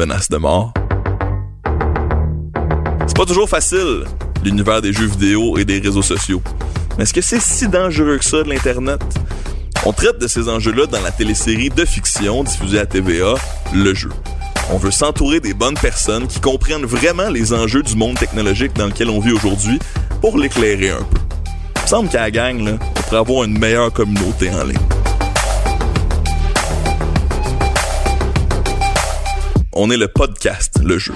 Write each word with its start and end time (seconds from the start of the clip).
menace 0.00 0.30
de 0.30 0.38
mort. 0.38 0.72
C'est 3.06 3.16
pas 3.16 3.26
toujours 3.26 3.50
facile, 3.50 4.04
l'univers 4.42 4.80
des 4.80 4.94
jeux 4.94 5.04
vidéo 5.04 5.58
et 5.58 5.66
des 5.66 5.78
réseaux 5.78 6.00
sociaux. 6.00 6.40
Mais 6.96 7.02
est-ce 7.02 7.12
que 7.12 7.20
c'est 7.20 7.38
si 7.38 7.68
dangereux 7.68 8.16
que 8.16 8.24
ça 8.24 8.42
l'Internet? 8.42 9.02
On 9.84 9.92
traite 9.92 10.18
de 10.18 10.26
ces 10.26 10.48
enjeux-là 10.48 10.86
dans 10.86 11.02
la 11.02 11.10
télésérie 11.10 11.68
de 11.68 11.84
fiction 11.84 12.42
diffusée 12.44 12.78
à 12.78 12.86
TVA, 12.86 13.34
Le 13.74 13.92
Jeu. 13.92 14.08
On 14.72 14.78
veut 14.78 14.90
s'entourer 14.90 15.38
des 15.40 15.52
bonnes 15.52 15.76
personnes 15.76 16.26
qui 16.26 16.40
comprennent 16.40 16.86
vraiment 16.86 17.28
les 17.28 17.52
enjeux 17.52 17.82
du 17.82 17.94
monde 17.94 18.18
technologique 18.18 18.72
dans 18.72 18.86
lequel 18.86 19.10
on 19.10 19.20
vit 19.20 19.32
aujourd'hui 19.32 19.78
pour 20.22 20.38
l'éclairer 20.38 20.92
un 20.92 21.02
peu. 21.02 21.18
Il 21.76 21.82
me 21.82 21.86
semble 21.88 22.08
qu'à 22.08 22.20
la 22.20 22.30
gang, 22.30 22.58
là, 22.64 22.72
on 22.80 23.00
pourrait 23.02 23.18
avoir 23.18 23.44
une 23.44 23.58
meilleure 23.58 23.92
communauté 23.92 24.50
en 24.50 24.64
ligne. 24.64 24.78
On 29.72 29.88
est 29.88 29.96
le 29.96 30.08
podcast, 30.08 30.80
le 30.82 30.98
jeu. 30.98 31.14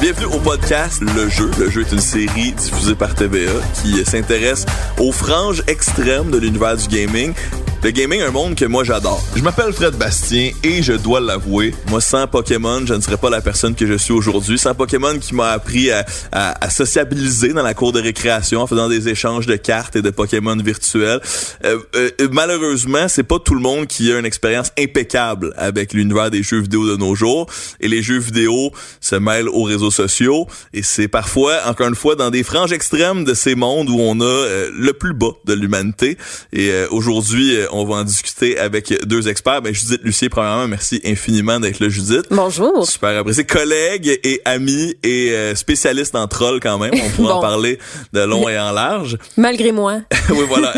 Bienvenue 0.00 0.34
au 0.34 0.38
podcast 0.38 1.02
Le 1.02 1.28
Jeu. 1.28 1.50
Le 1.58 1.68
Jeu 1.68 1.82
est 1.82 1.92
une 1.92 2.00
série 2.00 2.52
diffusée 2.52 2.94
par 2.94 3.14
TVA 3.14 3.52
qui 3.74 4.02
s'intéresse 4.06 4.64
aux 4.98 5.12
franges 5.12 5.62
extrêmes 5.66 6.30
de 6.30 6.38
l'univers 6.38 6.78
du 6.78 6.88
gaming 6.88 7.34
le 7.82 7.90
gaming, 7.92 8.20
un 8.20 8.30
monde 8.30 8.54
que 8.56 8.66
moi 8.66 8.84
j'adore. 8.84 9.22
Je 9.34 9.42
m'appelle 9.42 9.72
Fred 9.72 9.94
Bastien 9.94 10.50
et 10.62 10.82
je 10.82 10.92
dois 10.92 11.18
l'avouer, 11.20 11.74
moi 11.88 12.00
sans 12.00 12.26
Pokémon, 12.26 12.82
je 12.84 12.92
ne 12.92 13.00
serais 13.00 13.16
pas 13.16 13.30
la 13.30 13.40
personne 13.40 13.74
que 13.74 13.86
je 13.86 13.94
suis 13.94 14.12
aujourd'hui. 14.12 14.58
Sans 14.58 14.74
Pokémon 14.74 15.18
qui 15.18 15.34
m'a 15.34 15.50
appris 15.52 15.90
à, 15.90 16.04
à, 16.30 16.68
sociabiliser 16.68 17.54
dans 17.54 17.62
la 17.62 17.72
cour 17.72 17.92
de 17.92 18.00
récréation 18.00 18.60
en 18.60 18.66
faisant 18.66 18.88
des 18.88 19.08
échanges 19.08 19.46
de 19.46 19.56
cartes 19.56 19.96
et 19.96 20.02
de 20.02 20.10
Pokémon 20.10 20.56
virtuels. 20.56 21.20
Euh, 21.64 21.78
euh, 21.96 22.10
malheureusement, 22.30 23.08
c'est 23.08 23.22
pas 23.22 23.38
tout 23.38 23.54
le 23.54 23.60
monde 23.60 23.86
qui 23.86 24.12
a 24.12 24.18
une 24.18 24.26
expérience 24.26 24.72
impeccable 24.78 25.54
avec 25.56 25.94
l'univers 25.94 26.30
des 26.30 26.42
jeux 26.42 26.60
vidéo 26.60 26.86
de 26.86 26.96
nos 26.96 27.14
jours. 27.14 27.46
Et 27.80 27.88
les 27.88 28.02
jeux 28.02 28.18
vidéo 28.18 28.72
se 29.00 29.16
mêlent 29.16 29.48
aux 29.48 29.62
réseaux 29.62 29.90
sociaux 29.90 30.46
et 30.74 30.82
c'est 30.82 31.08
parfois, 31.08 31.60
encore 31.66 31.88
une 31.88 31.94
fois, 31.94 32.14
dans 32.14 32.30
des 32.30 32.42
franges 32.42 32.72
extrêmes 32.72 33.24
de 33.24 33.32
ces 33.32 33.54
mondes 33.54 33.88
où 33.88 33.98
on 33.98 34.20
a 34.20 34.24
euh, 34.24 34.70
le 34.74 34.92
plus 34.92 35.14
bas 35.14 35.32
de 35.46 35.54
l'humanité. 35.54 36.18
Et 36.52 36.70
aujourd'hui, 36.90 37.56
on 37.72 37.84
va 37.84 37.96
en 37.96 38.04
discuter 38.04 38.58
avec 38.58 39.06
deux 39.06 39.28
experts. 39.28 39.62
Ben, 39.62 39.74
Judith 39.74 40.00
Lucier, 40.02 40.28
premièrement, 40.28 40.68
merci 40.68 41.00
infiniment 41.04 41.60
d'être 41.60 41.80
là, 41.80 41.88
Judith. 41.88 42.26
Bonjour. 42.30 42.86
Super 42.86 43.18
apprécié. 43.18 43.44
Collègue 43.44 44.18
et 44.22 44.40
ami 44.44 44.94
et 45.02 45.30
euh, 45.30 45.54
spécialiste 45.54 46.14
en 46.14 46.26
troll 46.28 46.60
quand 46.60 46.78
même. 46.78 46.92
On 46.94 47.10
pourra 47.10 47.36
en 47.36 47.40
parler 47.50 47.78
de 48.12 48.20
long 48.20 48.48
et 48.48 48.58
en 48.58 48.72
large. 48.72 49.18
Malgré 49.36 49.72
moi. 49.72 50.00
oui, 50.30 50.44
voilà. 50.48 50.72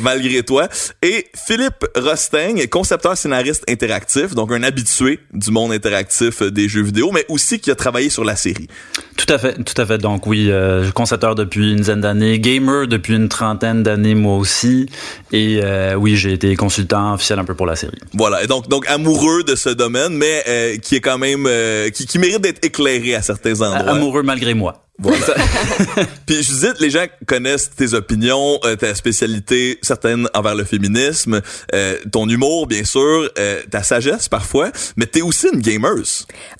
Malgré 0.00 0.42
toi. 0.42 0.68
Et 1.02 1.26
Philippe 1.34 1.84
Rosteng, 1.96 2.66
concepteur 2.68 3.16
scénariste 3.16 3.64
interactif, 3.68 4.34
donc 4.34 4.52
un 4.52 4.62
habitué 4.62 5.20
du 5.32 5.50
monde 5.50 5.72
interactif 5.72 6.42
des 6.42 6.68
jeux 6.68 6.82
vidéo, 6.82 7.10
mais 7.12 7.24
aussi 7.28 7.60
qui 7.60 7.70
a 7.70 7.74
travaillé 7.74 8.10
sur 8.10 8.24
la 8.24 8.36
série. 8.36 8.68
Tout 9.16 9.32
à 9.32 9.38
fait, 9.38 9.62
tout 9.62 9.80
à 9.80 9.86
fait. 9.86 9.98
Donc 9.98 10.26
oui, 10.26 10.48
euh, 10.50 10.90
concepteur 10.90 11.34
depuis 11.34 11.72
une 11.72 11.78
dizaine 11.78 12.00
d'années, 12.00 12.38
gamer 12.38 12.86
depuis 12.86 13.14
une 13.14 13.28
trentaine 13.28 13.82
d'années 13.82 14.14
moi 14.14 14.36
aussi, 14.36 14.86
et 15.32 15.60
euh, 15.62 15.94
oui, 15.94 16.16
j'ai 16.16 16.31
été 16.32 16.54
consultant 16.56 17.14
officiel 17.14 17.38
un 17.38 17.44
peu 17.44 17.54
pour 17.54 17.66
la 17.66 17.76
série. 17.76 17.98
Voilà, 18.14 18.42
et 18.42 18.46
donc 18.46 18.68
donc 18.68 18.86
amoureux 18.88 19.42
de 19.44 19.54
ce 19.54 19.68
domaine, 19.68 20.14
mais 20.14 20.42
euh, 20.48 20.76
qui 20.78 20.96
est 20.96 21.00
quand 21.00 21.18
même 21.18 21.46
euh, 21.46 21.90
qui, 21.90 22.06
qui 22.06 22.18
mérite 22.18 22.40
d'être 22.40 22.64
éclairé 22.64 23.14
à 23.14 23.22
certains 23.22 23.60
endroits. 23.60 23.92
Amoureux 23.92 24.22
malgré 24.22 24.54
moi. 24.54 24.84
Voilà. 24.98 25.16
Puis 26.26 26.42
je 26.42 26.52
dis, 26.52 26.80
les 26.80 26.90
gens 26.90 27.06
connaissent 27.26 27.70
tes 27.70 27.94
opinions, 27.94 28.58
euh, 28.64 28.76
ta 28.76 28.94
spécialité 28.94 29.78
certaines 29.80 30.28
envers 30.34 30.54
le 30.54 30.64
féminisme, 30.64 31.40
euh, 31.74 31.96
ton 32.12 32.28
humour 32.28 32.66
bien 32.66 32.84
sûr, 32.84 33.30
euh, 33.38 33.62
ta 33.70 33.82
sagesse 33.82 34.28
parfois, 34.28 34.70
mais 34.96 35.06
t'es 35.06 35.22
aussi 35.22 35.48
une 35.52 35.60
gamer. 35.60 35.94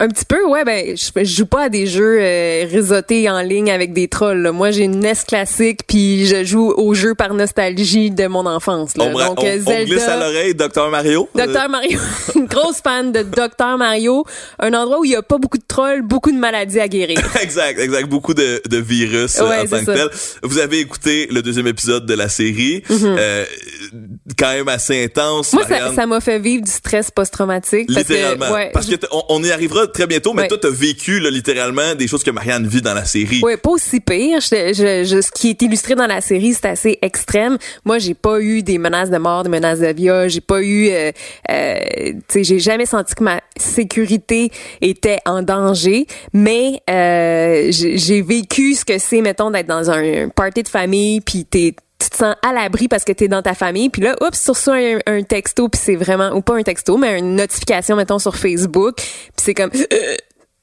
Un 0.01 0.09
petit 0.09 0.25
peu, 0.25 0.45
ouais. 0.47 0.65
Ben, 0.65 0.97
je, 0.97 1.25
joue 1.25 1.47
pas 1.47 1.65
à 1.65 1.69
des 1.69 1.87
jeux 1.87 2.19
réseautés 2.71 3.29
en 3.29 3.41
ligne 3.43 3.71
avec 3.71 3.93
des 3.93 4.09
trolls. 4.09 4.51
Moi, 4.53 4.71
j'ai 4.71 4.85
une 4.85 5.01
NES 5.01 5.13
classique, 5.27 5.81
puis 5.87 6.27
je 6.27 6.43
joue 6.43 6.71
aux 6.71 6.95
jeux 6.95 7.15
par 7.15 7.35
nostalgie 7.35 8.11
de 8.11 8.27
mon 8.27 8.47
enfance. 8.47 8.97
Là. 8.97 9.05
On, 9.05 9.19
Donc, 9.19 9.39
on, 9.39 9.43
Zelda, 9.43 9.73
on 9.73 9.85
glisse 9.85 10.09
à 10.09 10.17
l'oreille 10.17 10.55
Dr 10.55 10.91
Mario. 10.91 11.29
Dr 11.35 11.69
Mario, 11.71 11.99
une 12.35 12.47
grosse 12.47 12.81
fan 12.81 13.13
de 13.13 13.23
Dr 13.23 13.77
Mario, 13.79 14.25
un 14.59 14.73
endroit 14.75 15.01
où 15.01 15.05
il 15.05 15.13
y 15.13 15.17
a 15.17 15.23
pas 15.23 15.39
beaucoup 15.39 15.59
de 15.59 15.65
trolls, 15.67 16.03
beaucoup 16.03 16.33
de 16.33 16.39
maladies 16.39 16.81
à 16.81 16.89
guérir. 16.89 17.19
exact, 17.41 17.79
exact, 17.79 18.09
beaucoup 18.09 18.22
de, 18.31 18.63
de 18.69 18.77
virus 18.79 19.39
euh, 19.39 19.45
en 19.45 19.67
tant 19.67 19.81
que 19.81 19.93
tel. 19.93 20.09
Vous 20.43 20.59
avez 20.59 20.81
écouté 20.81 21.29
le 21.31 21.43
deuxième 21.43 21.67
épisode 21.67 22.07
de 22.07 22.15
la 22.15 22.29
série, 22.29 22.83
mm-hmm. 22.89 23.17
euh, 23.19 23.45
quand 24.39 24.53
même 24.53 24.69
assez 24.69 25.05
intense. 25.05 25.53
Moi, 25.53 25.65
ça 25.95 26.07
m'a 26.07 26.21
fait 26.21 26.39
vivre 26.39 26.65
du 26.65 26.71
stress 26.71 27.11
post-traumatique. 27.11 27.91
Littéralement. 27.91 28.47
Parce 28.73 28.87
que, 28.87 28.95
on, 29.29 29.43
y 29.43 29.51
arrivera 29.51 29.87
très 29.89 30.07
bientôt, 30.07 30.33
mais 30.33 30.49
toi, 30.49 30.59
t'as 30.61 30.71
vécu 30.71 31.19
là, 31.21 31.31
littéralement 31.31 31.95
des 31.95 32.07
choses 32.07 32.23
que 32.23 32.31
Marianne 32.31 32.67
vit 32.67 32.83
dans 32.83 32.95
la 32.95 33.05
série. 33.05 33.41
Oui, 33.43 33.57
pas 33.57 33.71
aussi 33.71 34.01
pire. 34.01 34.41
Je, 34.41 35.05
je, 35.05 35.21
ce 35.21 35.31
qui 35.31 35.51
est 35.51 35.63
illustré 35.63 35.95
dans 35.95 36.07
la 36.07 36.21
série, 36.21 36.55
c'est 36.55 36.67
assez 36.67 36.99
extrême. 37.03 37.59
Moi, 37.85 37.99
j'ai 37.99 38.15
pas 38.15 38.41
eu 38.41 38.63
des 38.63 38.79
menaces 38.79 39.11
de 39.11 39.19
mort, 39.19 39.43
des 39.43 39.51
menaces 39.51 39.81
de 39.81 39.93
viol. 39.93 40.29
J'ai 40.29 40.41
pas 40.41 40.63
eu, 40.63 40.89
euh, 40.91 41.11
euh, 41.51 41.79
tu 42.13 42.23
sais, 42.29 42.45
j'ai 42.45 42.59
jamais 42.59 42.87
senti 42.87 43.15
que 43.15 43.25
ma 43.25 43.41
sécurité 43.57 44.51
était 44.81 45.19
en 45.25 45.43
danger, 45.43 46.07
mais 46.33 46.81
euh, 46.91 47.69
j'ai 47.71 48.12
vécu 48.21 48.75
ce 48.75 48.85
que 48.85 48.99
c'est, 48.99 49.21
mettons, 49.23 49.51
d'être 49.51 49.67
dans 49.67 49.91
un 49.91 50.29
party 50.29 50.63
de 50.63 50.69
famille, 50.69 51.21
puis 51.21 51.45
t'es 51.45 51.75
tu 51.99 52.11
te 52.11 52.17
sens 52.17 52.35
à 52.43 52.53
l'abri 52.53 52.89
parce 52.89 53.05
que 53.05 53.13
tu 53.13 53.25
es 53.25 53.29
dans 53.29 53.43
ta 53.43 53.55
famille 53.55 53.89
puis 53.89 54.03
là 54.03 54.17
oups 54.21 54.37
sur 54.37 54.57
ça 54.57 54.75
un, 55.07 55.23
texto 55.23 55.69
puis 55.69 55.81
c'est 55.81 55.95
vraiment 55.95 56.33
ou 56.33 56.41
pas 56.41 56.57
un 56.57 56.65
texto 56.65 56.97
mais 56.97 57.17
une 57.17 57.37
notification 57.37 57.95
mettons 57.95 58.19
sur 58.19 58.37
Facebook 58.37 58.97
puis 58.97 59.33
c'est 59.37 59.55
comme 59.55 59.71
euh, 59.73 60.17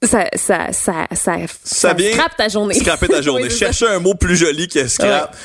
ça 0.04 0.28
ça 0.36 0.72
ça 0.72 1.08
ça 1.14 1.38
ça, 1.64 1.96
scrape 1.98 2.38
ta 2.38 2.48
journée. 2.48 2.74
Scraper 2.74 3.08
ta 3.08 3.22
journée. 3.22 3.50
Chercher 3.50 3.88
un 3.88 4.00
mot 4.00 4.16
plus 4.16 4.36
joli 4.36 4.68
que 4.68 4.88
scrap. 4.88 5.36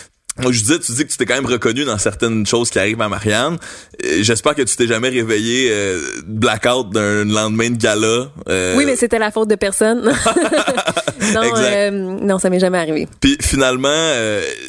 Je 0.40 0.64
dis, 0.64 0.80
tu 0.80 0.92
dis 0.92 1.04
que 1.04 1.10
tu 1.10 1.16
t'es 1.16 1.26
quand 1.26 1.34
même 1.34 1.46
reconnu 1.46 1.84
dans 1.84 1.96
certaines 1.98 2.44
choses 2.44 2.68
qui 2.70 2.78
arrivent 2.78 3.00
à 3.00 3.08
Marianne. 3.08 3.56
Euh, 4.04 4.18
j'espère 4.22 4.56
que 4.56 4.62
tu 4.62 4.74
t'es 4.76 4.88
jamais 4.88 5.08
réveillé 5.08 5.68
euh, 5.70 6.00
blackout 6.26 6.90
d'un 6.90 7.24
lendemain 7.24 7.70
de 7.70 7.76
gala. 7.76 8.30
Euh. 8.48 8.76
Oui, 8.76 8.84
mais 8.84 8.96
c'était 8.96 9.20
la 9.20 9.30
faute 9.30 9.48
de 9.48 9.54
personne. 9.54 10.02
non, 11.34 11.42
euh, 11.56 11.90
non, 11.90 12.40
ça 12.40 12.50
m'est 12.50 12.58
jamais 12.58 12.78
arrivé. 12.78 13.06
Puis 13.20 13.38
finalement, 13.40 14.12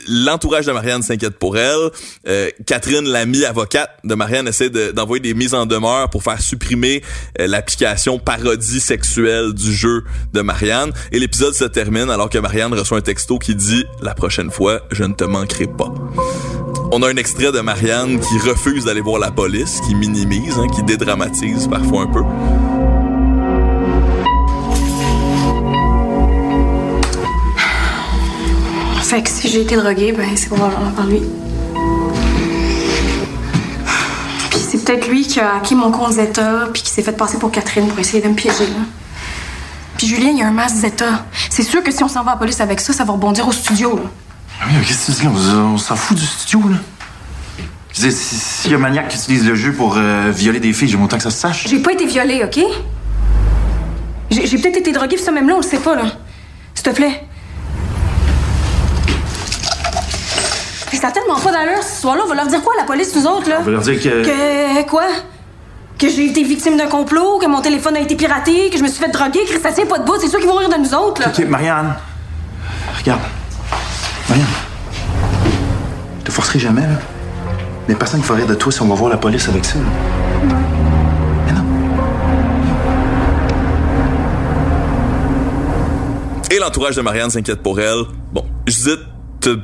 l'entourage 0.08 0.68
de 0.68 0.72
Marianne 0.72 1.02
s'inquiète 1.02 1.38
pour 1.38 1.58
elle. 1.58 1.90
Catherine, 2.66 3.08
l'amie 3.08 3.44
avocate 3.46 3.90
de 4.04 4.14
Marianne, 4.14 4.48
essaie 4.48 4.70
d'envoyer 4.70 5.22
des 5.22 5.34
mises 5.34 5.56
en 5.56 5.66
demeure 5.66 6.10
pour 6.12 6.22
faire 6.22 6.40
supprimer 6.40 7.02
l'application 7.40 8.20
parodie 8.20 8.80
sexuelle 8.80 9.54
du 9.54 9.74
jeu 9.74 10.04
de 10.34 10.42
Marianne. 10.42 10.92
Et 11.12 11.20
l'épisode 11.20 11.56
se 11.56 11.66
termine 11.66 12.10
alors 12.12 12.30
que 12.30 12.38
Marianne 12.38 12.74
reçoit 12.74 13.00
un 13.00 13.02
texto 13.02 13.40
qui 13.40 13.56
dit 13.56 13.86
«La 14.02 14.14
prochaine 14.14 14.52
fois, 14.52 14.82
je 14.92 15.04
ne 15.04 15.14
te 15.14 15.24
manquerai 15.24 15.55
pas. 15.64 15.94
On 16.92 17.02
a 17.02 17.10
un 17.10 17.16
extrait 17.16 17.52
de 17.52 17.62
Marianne 17.62 18.20
qui 18.20 18.38
refuse 18.50 18.86
d'aller 18.86 19.02
voir 19.02 19.20
la 19.20 19.32
police, 19.32 19.80
qui 19.88 19.96
minimise, 19.96 20.58
hein, 20.58 20.68
qui 20.68 20.84
dédramatise 20.84 21.68
parfois 21.68 22.04
un 22.04 22.08
peu. 22.08 22.24
Fait 29.02 29.24
que 29.24 29.30
si 29.30 29.48
j'ai 29.48 29.62
été 29.62 29.76
droguée, 29.78 30.12
ben 30.12 30.30
c'est 30.36 30.50
probablement 30.50 30.92
par 30.92 31.08
lui. 31.08 31.22
Puis 34.50 34.60
c'est 34.60 34.84
peut-être 34.84 35.08
lui 35.08 35.26
qui 35.26 35.40
a 35.40 35.56
acquis 35.56 35.76
mon 35.76 35.92
compte 35.92 36.14
Zeta, 36.14 36.70
puis 36.74 36.82
qui 36.82 36.90
s'est 36.90 37.04
fait 37.04 37.14
passer 37.14 37.38
pour 37.38 37.52
Catherine 37.52 37.88
pour 37.88 38.00
essayer 38.00 38.22
de 38.22 38.28
me 38.28 38.36
piéger. 38.36 38.68
Puis 39.98 40.08
Julien, 40.08 40.30
il 40.32 40.40
y 40.40 40.42
a 40.42 40.48
un 40.48 40.52
masque 40.52 40.76
Zeta. 40.76 41.26
C'est 41.50 41.64
sûr 41.64 41.82
que 41.84 41.92
si 41.92 42.04
on 42.04 42.10
s'en 42.10 42.24
va 42.24 42.32
à 42.32 42.34
la 42.34 42.40
police 42.40 42.60
avec 42.60 42.82
ça, 42.82 42.94
ça 42.94 43.06
va 43.06 43.14
rebondir 43.14 43.48
au 43.48 43.52
studio. 43.52 43.96
Là. 43.96 44.25
Ah 44.66 44.70
oui, 44.72 44.78
mais 44.80 44.86
qu'est-ce 44.86 45.12
que 45.12 45.12
tu 45.12 45.20
dis? 45.20 45.26
Là? 45.26 45.58
On, 45.58 45.78
s'en 45.78 45.96
fout 45.96 46.18
du 46.18 46.26
studio, 46.26 46.70
là. 46.70 46.78
S'il 47.94 48.72
y 48.72 48.74
a 48.74 48.78
un 48.78 48.80
maniaque 48.80 49.10
qui 49.10 49.18
utilise 49.18 49.48
le 49.48 49.54
jeu 49.54 49.72
pour 49.74 49.96
euh, 49.96 50.32
violer 50.34 50.60
des 50.60 50.74
filles, 50.74 50.88
j'ai 50.88 50.98
autant 50.98 51.18
que 51.18 51.24
ça 51.24 51.30
se 51.30 51.38
sache. 51.38 51.68
J'ai 51.68 51.80
pas 51.80 51.94
été 51.94 52.08
violée, 52.08 52.44
OK? 52.44 52.60
J'ai 54.32 54.58
peut-être 54.58 54.78
été 54.78 54.92
droguée, 54.92 55.18
ça 55.18 55.32
même 55.32 55.48
là, 55.48 55.54
on 55.54 55.60
le 55.60 55.64
sait 55.64 55.78
pas, 55.78 55.96
là. 55.96 56.06
S'il 56.74 56.84
te 56.84 56.90
plaît. 56.90 57.24
Ça 61.00 61.10
a 61.10 61.12
tellement 61.12 61.40
pas 61.40 61.52
d'allure, 61.52 61.84
cette 61.84 61.98
histoire-là. 61.98 62.24
On 62.26 62.30
va 62.30 62.34
leur 62.34 62.48
dire 62.48 62.64
quoi, 62.64 62.74
la 62.80 62.86
police, 62.86 63.16
nous 63.16 63.28
autres, 63.28 63.48
là? 63.48 63.58
On 63.60 63.64
va 63.64 63.72
leur 63.72 63.82
dire 63.82 64.02
que. 64.02 64.24
Que 64.26 64.90
quoi? 64.90 65.06
Que 66.00 66.10
j'ai 66.10 66.26
été 66.26 66.42
victime 66.42 66.78
d'un 66.78 66.88
complot, 66.88 67.38
que 67.38 67.46
mon 67.46 67.62
téléphone 67.62 67.96
a 67.98 68.00
été 68.00 68.16
piraté, 68.16 68.72
que 68.72 68.78
je 68.80 68.82
me 68.82 68.88
suis 68.88 68.98
fait 68.98 69.12
droguer, 69.12 69.42
que 69.46 69.62
ça 69.62 69.72
tient 69.72 69.86
pas 69.86 70.00
de 70.00 70.06
bout. 70.06 70.16
C'est 70.20 70.30
sûr 70.30 70.40
qu'ils 70.40 70.48
vont 70.48 70.56
rire 70.56 70.70
de 70.70 70.78
nous 70.78 70.96
autres, 70.96 71.22
là. 71.22 71.28
Ok, 71.28 71.46
Marianne. 71.48 71.94
Regarde. 72.98 73.22
Te 76.26 76.32
forcerai 76.32 76.60
jamais, 76.60 76.82
là. 76.82 77.00
Mais 77.88 77.96
personne 77.96 78.20
va 78.22 78.36
rire 78.36 78.48
de 78.48 78.56
toi 78.56 78.72
si 78.72 78.82
on 78.82 78.88
va 78.88 78.96
voir 78.96 79.10
la 79.10 79.18
police 79.18 79.48
avec 79.48 79.64
ça. 79.64 79.78
Et 86.52 86.60
l'entourage 86.60 86.96
de 86.96 87.02
Marianne 87.02 87.30
s'inquiète 87.30 87.62
pour 87.62 87.80
elle. 87.80 88.04
Bon, 88.32 88.46
je 88.68 88.74
dis, 88.74 89.02
t'as 89.42 89.56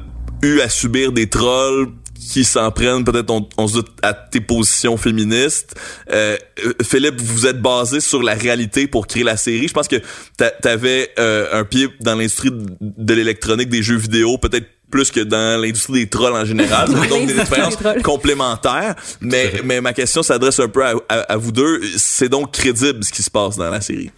eu 0.44 0.60
à 0.62 0.70
subir 0.70 1.12
des 1.12 1.30
trolls 1.30 1.88
qui 2.16 2.44
s'en 2.44 2.72
prennent 2.72 3.04
peut-être 3.04 3.32
on, 3.58 3.68
se 3.68 3.74
doute 3.76 3.90
à 4.04 4.14
tes 4.14 4.42
positions 4.42 4.96
féministes. 4.98 5.76
Euh, 6.12 6.38
euh, 6.66 6.74
Philippe, 6.84 7.20
vous 7.20 7.48
êtes 7.48 7.62
basé 7.62 8.00
sur 8.00 8.22
la 8.22 8.34
réalité 8.36 8.88
pour 8.88 9.08
créer 9.08 9.24
la 9.24 9.38
série. 9.38 9.68
Je 9.68 9.74
pense 9.74 9.88
que 9.88 9.98
t'a- 10.38 10.52
t'avais 10.52 11.10
euh, 11.20 11.48
un 11.52 11.64
pied 11.64 11.90
dans 12.00 12.16
l'industrie 12.16 12.52
de 12.52 13.14
l'électronique, 13.14 13.70
des 13.70 13.84
jeux 13.84 13.98
vidéo, 13.98 14.38
peut-être 14.38 14.68
plus 14.92 15.10
que 15.10 15.22
dans 15.22 15.60
l'industrie 15.60 16.02
des 16.04 16.10
trolls 16.10 16.34
en 16.36 16.46
général. 16.46 16.88
Donc 17.10 17.26
des 17.26 17.40
expériences 17.40 17.78
complémentaires. 18.04 18.96
Mais, 19.22 19.52
mais 19.64 19.82
ma 19.82 19.94
question 19.94 20.22
s'adresse 20.22 20.60
un 20.60 20.68
peu 20.70 20.86
à, 20.86 20.94
à- 21.10 21.20
à 21.34 21.38
vous 21.38 21.52
deux. 21.52 21.82
C'est 21.98 22.30
donc 22.30 22.52
crédible 22.52 23.04
ce 23.04 23.12
qui 23.12 23.24
se 23.24 23.32
passe 23.32 23.56
dans 23.58 23.70
la 23.72 23.82
série? 23.82 24.12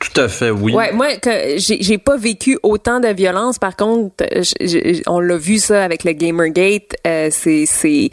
Tout 0.00 0.20
à 0.20 0.28
fait, 0.28 0.50
oui. 0.50 0.72
Ouais, 0.74 0.92
moi, 0.92 1.16
que 1.16 1.28
j'ai 1.56 1.82
j'ai 1.82 1.98
pas 1.98 2.16
vécu 2.16 2.56
autant 2.62 3.00
de 3.00 3.08
violence. 3.08 3.58
Par 3.58 3.74
contre, 3.74 4.24
j- 4.42 4.54
j- 4.60 5.02
on 5.08 5.18
l'a 5.18 5.36
vu 5.36 5.58
ça 5.58 5.82
avec 5.82 6.04
le 6.04 6.12
Gamergate. 6.12 6.94
Euh, 7.04 7.28
c'est 7.32 7.64
c'est 7.66 8.10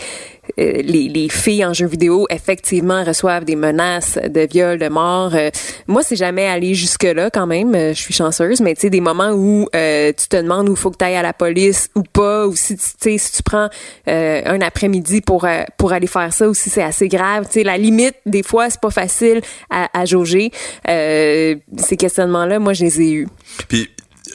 les, 0.58 1.10
les 1.10 1.30
filles 1.30 1.66
en 1.66 1.74
jeux 1.74 1.88
vidéo 1.88 2.26
effectivement 2.30 3.04
reçoivent 3.04 3.46
des 3.46 3.56
menaces 3.56 4.18
de 4.18 4.48
viol, 4.50 4.78
de 4.78 4.88
mort. 4.88 5.36
Euh, 5.36 5.50
moi, 5.88 6.04
c'est 6.04 6.16
jamais 6.16 6.48
allé 6.48 6.74
jusque 6.74 7.04
là 7.04 7.30
quand 7.30 7.48
même. 7.48 7.76
Euh, 7.76 7.94
Je 7.94 8.00
suis 8.02 8.14
chanceuse, 8.14 8.62
mais 8.62 8.74
tu 8.76 8.82
sais 8.82 8.90
des 8.90 9.02
moments 9.02 9.32
où 9.32 9.68
euh, 9.76 10.12
tu 10.18 10.28
te 10.28 10.36
demandes 10.38 10.70
où 10.70 10.76
faut 10.76 10.92
que 10.92 10.98
tu 10.98 11.06
ailles 11.06 11.16
à 11.16 11.22
la 11.22 11.34
police 11.34 11.90
ou 11.96 12.04
pas, 12.04 12.48
ou 12.48 12.56
si 12.56 12.78
tu 12.78 13.18
si 13.18 13.32
tu 13.32 13.44
prends 13.44 13.70
euh, 14.08 14.42
un 14.46 14.62
après-midi 14.62 15.22
pour 15.22 15.46
euh, 15.46 15.64
pour 15.78 15.94
aller 15.94 16.08
faire 16.08 16.32
ça, 16.34 16.48
ou 16.48 16.54
si 16.54 16.70
c'est 16.70 16.84
assez 16.84 17.08
grave. 17.08 17.46
Tu 17.48 17.54
sais 17.54 17.64
la 17.64 17.78
limite 17.78 18.16
des 18.26 18.44
fois 18.44 18.70
c'est 18.70 18.82
pas 18.82 18.92
facile 18.92 19.42
à, 19.70 19.90
à 19.94 20.06
jauger. 20.06 20.52
Euh, 20.88 21.56
ces 21.78 21.98
questionnements-là, 21.98 22.60
moi, 22.60 22.74
je 22.74 22.86
les 22.86 23.02
ai 23.02 23.12
eus. 23.12 23.28
Puis 23.68 23.90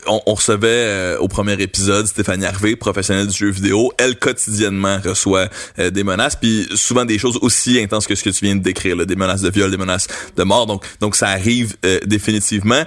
on, 0.06 0.20
on 0.26 0.35
recevait 0.35 0.69
euh, 0.69 1.19
au 1.19 1.29
premier 1.29 1.55
épisode 1.55 2.06
Stéphanie 2.06 2.47
Harvey, 2.47 2.76
professionnelle 2.76 3.26
du 3.26 3.37
jeu 3.37 3.50
vidéo. 3.50 3.93
Elle 3.99 4.17
quotidiennement 4.17 4.99
reçoit 5.05 5.49
euh, 5.79 5.91
des 5.91 6.05
menaces, 6.05 6.37
puis 6.37 6.69
souvent 6.75 7.05
des 7.05 7.19
choses 7.19 7.38
aussi 7.43 7.81
intenses 7.81 8.06
que 8.06 8.14
ce 8.14 8.23
que 8.23 8.31
tu 8.31 8.44
viens 8.44 8.56
de 8.56 8.62
décrire, 8.62 8.97
des 9.06 9.17
menaces 9.17 9.43
de 9.43 9.50
viol, 9.50 9.70
des 9.70 9.76
menaces 9.76 10.08
de 10.37 10.43
mort. 10.43 10.67
Donc, 10.67 10.85
donc 11.00 11.17
ça 11.17 11.29
arrive 11.29 11.76
euh, 11.85 11.99
définitivement. 12.06 12.82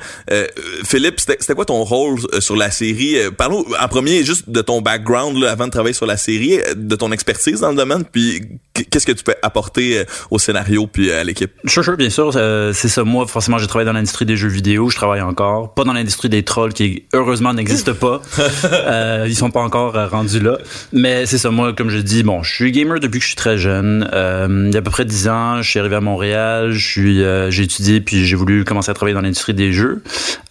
Philippe, 0.85 1.19
c'était 1.19 1.53
quoi 1.53 1.65
ton 1.65 1.83
rôle 1.83 2.19
sur 2.39 2.55
la 2.55 2.71
série? 2.71 3.17
Parlons 3.37 3.63
en 3.79 3.87
premier 3.87 4.23
juste 4.23 4.49
de 4.49 4.61
ton 4.61 4.81
background 4.81 5.37
là, 5.37 5.51
avant 5.51 5.65
de 5.65 5.71
travailler 5.71 5.93
sur 5.93 6.05
la 6.05 6.17
série, 6.17 6.59
de 6.75 6.95
ton 6.95 7.11
expertise 7.11 7.61
dans 7.61 7.69
le 7.69 7.75
domaine, 7.75 8.03
puis 8.03 8.41
qu'est-ce 8.73 9.05
que 9.05 9.11
tu 9.11 9.23
peux 9.23 9.35
apporter 9.41 9.99
euh, 9.99 10.03
au 10.31 10.39
scénario 10.39 10.87
puis 10.87 11.09
euh, 11.09 11.21
à 11.21 11.23
l'équipe? 11.23 11.51
Sure, 11.65 11.83
sure, 11.83 11.97
bien 11.97 12.09
sûr. 12.09 12.31
euh, 12.35 12.73
c'est 12.73 12.87
ça. 12.89 13.03
Moi, 13.03 13.25
forcément, 13.27 13.57
j'ai 13.57 13.67
travaillé 13.67 13.85
dans 13.85 13.93
l'industrie 13.93 14.25
des 14.25 14.35
jeux 14.37 14.47
vidéo. 14.49 14.89
Je 14.89 14.95
travaille 14.95 15.21
encore. 15.21 15.73
Pas 15.73 15.83
dans 15.83 15.93
l'industrie 15.93 16.29
des 16.29 16.43
trolls 16.43 16.73
qui, 16.73 17.03
heureusement, 17.13 17.53
n'existe 17.53 17.93
pas. 17.93 18.21
euh, 18.65 19.25
ils 19.27 19.35
sont 19.35 19.51
pas 19.51 19.61
encore 19.61 19.95
euh, 19.95 20.07
rendus 20.07 20.39
là. 20.39 20.57
Mais 20.91 21.25
c'est 21.25 21.37
ça. 21.37 21.51
Moi, 21.51 21.73
comme 21.73 21.89
je 21.89 21.99
dis, 21.99 22.23
bon, 22.23 22.43
je 22.43 22.53
suis 22.53 22.71
gamer 22.71 22.99
depuis 22.99 23.19
que 23.19 23.23
je 23.23 23.29
suis 23.29 23.35
très 23.35 23.57
jeune. 23.57 24.09
Euh, 24.13 24.65
il 24.67 24.73
y 24.73 24.75
a 24.75 24.79
à 24.79 24.81
peu 24.81 24.91
près 24.91 25.05
10 25.05 25.27
ans, 25.27 25.61
je 25.61 25.69
suis 25.69 25.79
arrivé 25.79 25.95
à 25.95 26.01
Montréal. 26.01 26.71
Je 26.71 26.85
suis, 26.85 27.23
euh, 27.23 27.51
j'ai 27.51 27.63
étudié 27.63 28.01
puis 28.01 28.25
j'ai 28.25 28.35
voulu 28.35 28.63
commencer 28.65 28.91
à 28.91 28.93
travailler 28.93 29.13
dans 29.15 29.21
l'industrie 29.21 29.53
des 29.53 29.71
jeux. 29.71 30.01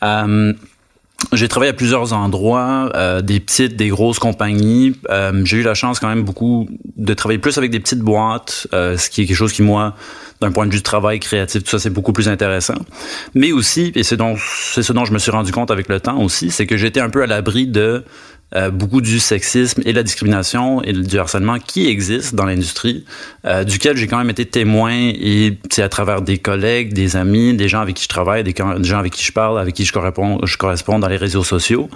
Euh, 0.02 0.52
j'ai 1.32 1.48
travaillé 1.48 1.70
à 1.70 1.74
plusieurs 1.74 2.12
endroits, 2.12 2.90
euh, 2.94 3.22
des 3.22 3.40
petites, 3.40 3.76
des 3.76 3.88
grosses 3.88 4.18
compagnies. 4.18 4.94
Euh, 5.10 5.42
j'ai 5.44 5.58
eu 5.58 5.62
la 5.62 5.74
chance 5.74 5.98
quand 6.00 6.08
même 6.08 6.24
beaucoup 6.24 6.68
de 6.96 7.14
travailler 7.14 7.38
plus 7.38 7.58
avec 7.58 7.70
des 7.70 7.80
petites 7.80 8.00
boîtes, 8.00 8.66
euh, 8.72 8.96
ce 8.96 9.08
qui 9.08 9.22
est 9.22 9.26
quelque 9.26 9.36
chose 9.36 9.52
qui, 9.52 9.62
moi, 9.62 9.94
d'un 10.40 10.50
point 10.50 10.66
de 10.66 10.72
vue 10.72 10.78
de 10.78 10.82
travail 10.82 11.20
créatif, 11.20 11.62
tout 11.62 11.70
ça, 11.70 11.78
c'est 11.78 11.90
beaucoup 11.90 12.12
plus 12.12 12.28
intéressant. 12.28 12.74
Mais 13.34 13.52
aussi, 13.52 13.92
et 13.94 14.02
c'est 14.02 14.18
c'est 14.36 14.82
ce 14.82 14.92
dont 14.92 15.04
je 15.04 15.12
me 15.12 15.18
suis 15.18 15.30
rendu 15.30 15.52
compte 15.52 15.70
avec 15.70 15.88
le 15.88 16.00
temps 16.00 16.20
aussi, 16.20 16.50
c'est 16.50 16.66
que 16.66 16.76
j'étais 16.76 17.00
un 17.00 17.10
peu 17.10 17.22
à 17.22 17.26
l'abri 17.26 17.66
de 17.66 18.04
euh, 18.54 18.70
beaucoup 18.70 19.00
du 19.00 19.18
sexisme 19.18 19.82
et 19.86 19.92
la 19.92 20.02
discrimination 20.02 20.82
et 20.82 20.92
du 20.92 21.18
harcèlement 21.18 21.58
qui 21.58 21.88
existe 21.88 22.34
dans 22.34 22.44
l'industrie, 22.44 23.04
euh, 23.46 23.64
duquel 23.64 23.96
j'ai 23.96 24.06
quand 24.06 24.18
même 24.18 24.30
été 24.30 24.44
témoin 24.44 24.92
et 24.92 25.58
c'est 25.70 25.82
à 25.82 25.88
travers 25.88 26.20
des 26.20 26.38
collègues, 26.38 26.92
des 26.92 27.16
amis, 27.16 27.54
des 27.54 27.68
gens 27.68 27.80
avec 27.80 27.96
qui 27.96 28.04
je 28.04 28.08
travaille, 28.08 28.44
des, 28.44 28.52
des 28.52 28.84
gens 28.84 28.98
avec 28.98 29.12
qui 29.12 29.24
je 29.24 29.32
parle, 29.32 29.58
avec 29.58 29.74
qui 29.74 29.84
je 29.84 29.92
corresponds, 29.92 30.38
je 30.44 30.56
corresponds 30.56 30.98
dans 30.98 31.08
les 31.08 31.16
réseaux 31.16 31.44
sociaux. 31.44 31.88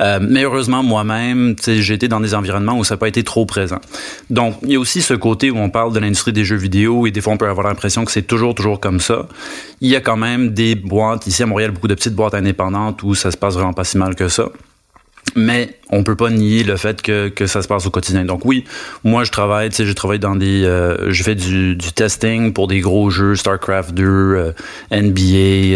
Euh, 0.00 0.18
mais 0.20 0.42
heureusement, 0.42 0.82
moi-même, 0.82 1.56
j'ai 1.66 1.94
été 1.94 2.08
dans 2.08 2.20
des 2.20 2.34
environnements 2.34 2.78
où 2.78 2.84
ça 2.84 2.94
n'a 2.94 2.98
pas 2.98 3.08
été 3.08 3.22
trop 3.22 3.46
présent. 3.46 3.80
Donc, 4.28 4.56
il 4.62 4.72
y 4.72 4.76
a 4.76 4.80
aussi 4.80 5.00
ce 5.00 5.14
côté 5.14 5.50
où 5.50 5.56
on 5.56 5.70
parle 5.70 5.92
de 5.92 5.98
l'industrie 5.98 6.32
des 6.32 6.44
jeux 6.44 6.56
vidéo 6.56 7.06
et 7.06 7.10
des 7.10 7.20
fois 7.20 7.32
on 7.32 7.38
peut 7.38 7.48
avoir 7.48 7.66
l'impression 7.66 8.04
que 8.04 8.12
c'est 8.12 8.22
toujours, 8.22 8.54
toujours 8.54 8.80
comme 8.80 9.00
ça. 9.00 9.28
Il 9.80 9.88
y 9.88 9.96
a 9.96 10.00
quand 10.00 10.16
même 10.16 10.50
des 10.50 10.74
boîtes, 10.74 11.26
ici 11.26 11.42
à 11.42 11.46
Montréal, 11.46 11.70
beaucoup 11.70 11.88
de 11.88 11.94
petites 11.94 12.14
boîtes 12.14 12.34
indépendantes 12.34 13.02
où 13.02 13.14
ça 13.14 13.30
se 13.30 13.36
passe 13.36 13.54
vraiment 13.54 13.72
pas 13.72 13.84
si 13.84 13.96
mal 13.98 14.14
que 14.14 14.28
ça. 14.28 14.48
Mais 15.34 15.76
on 15.90 16.04
peut 16.04 16.16
pas 16.16 16.30
nier 16.30 16.64
le 16.64 16.76
fait 16.76 17.02
que, 17.02 17.28
que 17.28 17.46
ça 17.46 17.62
se 17.62 17.68
passe 17.68 17.86
au 17.86 17.90
quotidien. 17.90 18.24
Donc 18.24 18.44
oui, 18.44 18.64
moi 19.04 19.24
je 19.24 19.30
travaille, 19.30 19.68
tu 19.68 19.76
sais, 19.76 19.86
je 19.86 19.92
travaille 19.92 20.18
dans 20.18 20.34
des, 20.34 20.64
euh, 20.64 21.12
je 21.12 21.22
fais 21.22 21.34
du, 21.34 21.76
du 21.76 21.92
testing 21.92 22.52
pour 22.52 22.66
des 22.66 22.80
gros 22.80 23.10
jeux, 23.10 23.36
Starcraft 23.36 23.92
2, 23.92 24.04
euh, 24.04 24.52
NBA, 24.90 25.20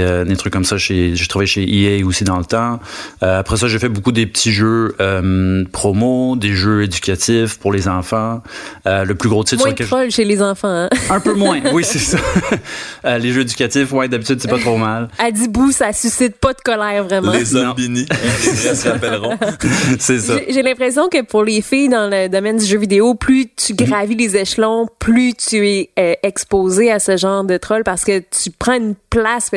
euh, 0.01 0.25
des 0.25 0.37
trucs 0.37 0.53
comme 0.53 0.65
ça. 0.65 0.79
Chez, 0.79 1.15
je 1.15 1.29
travaille 1.29 1.47
chez 1.47 1.65
EA 1.69 2.05
aussi 2.05 2.25
dans 2.25 2.39
le 2.39 2.45
temps. 2.45 2.81
Euh, 3.23 3.41
après 3.41 3.59
ça, 3.59 3.69
j'ai 3.69 3.79
fait 3.79 3.91
beaucoup 3.91 4.13
des 4.13 4.27
petits 4.27 4.53
jeux 4.53 4.95
euh, 5.01 5.65
promo, 5.71 6.37
des 6.37 6.55
jeux 6.55 6.83
éducatifs 6.83 7.59
pour 7.59 7.73
les 7.73 7.87
enfants. 7.87 8.43
Euh, 8.87 9.05
le 9.05 9.15
plus 9.15 9.29
gros 9.29 9.45
titre 9.45 9.63
Moins 9.63 9.69
sur 9.69 9.75
de 9.77 9.83
lequel 9.83 9.87
troll 9.87 10.11
chez 10.11 10.25
les 10.25 10.43
enfants. 10.43 10.69
Hein? 10.69 10.89
un 11.11 11.21
peu 11.21 11.35
moins, 11.35 11.61
oui 11.73 11.85
c'est 11.85 11.99
ça. 12.17 12.19
Euh, 13.05 13.19
les 13.19 13.33
jeux 13.33 13.43
éducatifs, 13.43 13.93
ouais, 13.93 14.09
d'habitude 14.09 14.41
c'est 14.41 14.49
pas 14.49 14.59
trop 14.59 14.79
mal. 14.79 15.09
À 15.19 15.31
Dibou, 15.31 15.73
ça 15.73 15.93
suscite 15.93 16.37
pas 16.37 16.55
de 16.55 16.61
colère 16.65 17.05
vraiment. 17.05 17.33
Les 17.33 17.55
hommes 17.55 17.75
bini, 17.75 18.07
les 18.09 18.75
se 18.75 18.89
rappelleront. 18.89 19.37
c'est 19.99 20.19
ça. 20.19 20.35
J'ai 20.49 20.63
l'impression 20.63 21.09
que 21.09 21.23
pour 21.23 21.45
les 21.45 21.61
filles 21.61 21.89
dans 21.89 22.11
le 22.11 22.29
domaine 22.29 22.57
du 22.57 22.65
jeu 22.65 22.79
vidéo, 22.79 23.15
plus 23.15 23.47
tu 23.55 23.75
gravis 23.75 24.15
les 24.15 24.37
échelons, 24.37 24.87
plus 24.99 25.35
tu 25.35 25.69
es 25.69 25.91
euh, 25.99 26.15
exposé 26.23 26.91
à 26.91 26.99
ce 26.99 27.17
genre 27.17 27.45
de 27.45 27.57
troll 27.57 27.85
parce 27.85 28.05
que 28.05 28.19
tu 28.19 28.51
prends 28.51 28.75
une 28.75 28.95
place. 29.11 29.51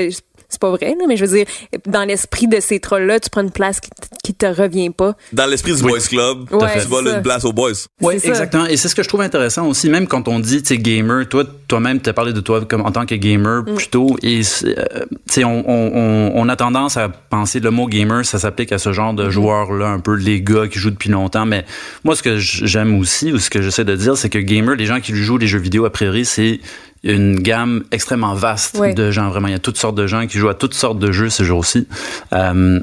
C'est 0.49 0.59
pas 0.59 0.71
vrai, 0.71 0.95
là, 0.99 1.05
mais 1.07 1.15
je 1.15 1.25
veux 1.25 1.37
dire, 1.37 1.45
dans 1.85 2.03
l'esprit 2.05 2.47
de 2.47 2.59
ces 2.59 2.79
trolls-là, 2.79 3.19
tu 3.19 3.29
prends 3.29 3.43
une 3.43 3.51
place 3.51 3.79
qui, 3.79 3.89
t- 3.91 4.07
qui 4.23 4.33
te 4.33 4.47
revient 4.47 4.89
pas. 4.89 5.15
Dans 5.31 5.45
l'esprit 5.45 5.75
du 5.75 5.83
Boys 5.83 5.99
Club, 5.99 6.51
Ouais, 6.51 6.81
tu 6.81 6.87
voles 6.87 7.07
ça. 7.07 7.17
une 7.17 7.21
place 7.21 7.45
aux 7.45 7.53
boys. 7.53 7.71
Oui, 8.01 8.15
C'est 8.15 8.27
ça. 8.27 8.29
exactement. 8.29 8.65
Et 8.65 8.75
c'est 8.75 8.87
ce 8.87 8.95
que 8.95 9.03
je 9.03 9.07
trouve 9.07 9.21
intéressant 9.21 9.67
aussi, 9.67 9.89
même 9.89 10.07
quand 10.07 10.27
on 10.27 10.39
dit, 10.39 10.61
tu 10.63 10.69
sais, 10.69 10.77
gamer, 10.79 11.27
toi, 11.29 11.43
toi-même, 11.67 12.01
tu 12.01 12.09
as 12.09 12.13
parlé 12.13 12.33
de 12.33 12.39
toi 12.41 12.65
comme 12.65 12.81
en 12.81 12.91
tant 12.91 13.05
que 13.05 13.13
gamer 13.15 13.61
Mm. 13.63 13.75
plutôt. 13.75 14.17
Et, 14.23 14.41
euh, 14.63 15.05
tu 15.05 15.17
sais, 15.27 15.43
on, 15.43 15.63
on, 15.69 15.91
on, 15.95 16.31
on 16.35 16.49
a 16.49 16.55
tendance 16.55 16.97
à 16.97 17.09
penser 17.09 17.59
le 17.59 17.69
mot 17.69 17.85
gamer, 17.87 18.25
ça 18.25 18.39
s'applique 18.39 18.71
à 18.71 18.77
ce 18.79 18.91
genre 18.91 19.13
Mm-hmm. 19.13 19.25
de 19.25 19.29
joueurs-là, 19.29 19.87
un 19.89 19.99
peu 19.99 20.15
les 20.15 20.41
gars 20.41 20.67
qui 20.67 20.79
jouent 20.79 20.89
depuis 20.91 21.09
longtemps. 21.09 21.45
Mais 21.45 21.63
moi, 22.03 22.15
ce 22.15 22.23
que 22.23 22.37
j'aime 22.37 22.97
aussi, 22.99 23.31
ou 23.31 23.37
ce 23.39 23.49
que 23.51 23.61
j'essaie 23.61 23.85
de 23.85 23.95
dire, 23.95 24.17
c'est 24.17 24.29
que 24.29 24.39
gamer, 24.39 24.75
les 24.75 24.85
gens 24.87 24.99
qui 24.99 25.13
jouent 25.15 25.37
les 25.37 25.47
jeux 25.47 25.59
vidéo, 25.59 25.85
a 25.85 25.89
priori, 25.91 26.25
c'est 26.25 26.59
une 27.03 27.39
gamme 27.39 27.83
extrêmement 27.91 28.33
vaste 28.33 28.77
de 28.93 29.11
gens. 29.11 29.29
Vraiment, 29.29 29.47
il 29.47 29.51
y 29.51 29.55
a 29.55 29.59
toutes 29.59 29.77
sortes 29.77 29.95
de 29.95 30.07
gens 30.07 30.27
qui 30.27 30.37
jouent 30.37 30.49
à 30.49 30.53
toutes 30.55 30.73
sortes 30.73 30.99
de 30.99 31.11
jeux 31.11 31.29
ces 31.29 31.45
jours-ci. 31.45 31.87
Euh, 32.33 32.79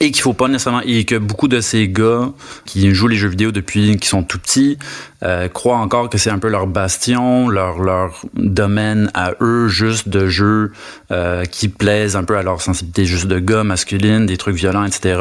et 0.00 0.10
qu'il 0.12 0.22
faut 0.22 0.32
pas 0.32 0.48
nécessairement 0.48 0.80
et 0.80 1.04
que 1.04 1.16
beaucoup 1.16 1.46
de 1.46 1.60
ces 1.60 1.88
gars 1.90 2.30
qui 2.64 2.94
jouent 2.94 3.06
les 3.08 3.16
jeux 3.18 3.28
vidéo 3.28 3.52
depuis 3.52 3.96
qu'ils 3.98 4.04
sont 4.08 4.22
tout 4.22 4.38
petits 4.38 4.78
euh, 5.22 5.46
croient 5.48 5.76
encore 5.76 6.08
que 6.08 6.16
c'est 6.16 6.30
un 6.30 6.38
peu 6.38 6.48
leur 6.48 6.66
bastion, 6.66 7.50
leur 7.50 7.78
leur 7.80 8.22
domaine 8.32 9.10
à 9.12 9.32
eux 9.42 9.68
juste 9.68 10.08
de 10.08 10.26
jeux 10.26 10.72
euh, 11.10 11.44
qui 11.44 11.68
plaisent 11.68 12.16
un 12.16 12.24
peu 12.24 12.38
à 12.38 12.42
leur 12.42 12.62
sensibilité 12.62 13.04
juste 13.04 13.26
de 13.26 13.38
gars 13.38 13.62
masculines, 13.62 14.24
des 14.24 14.38
trucs 14.38 14.56
violents, 14.56 14.84
etc. 14.86 15.20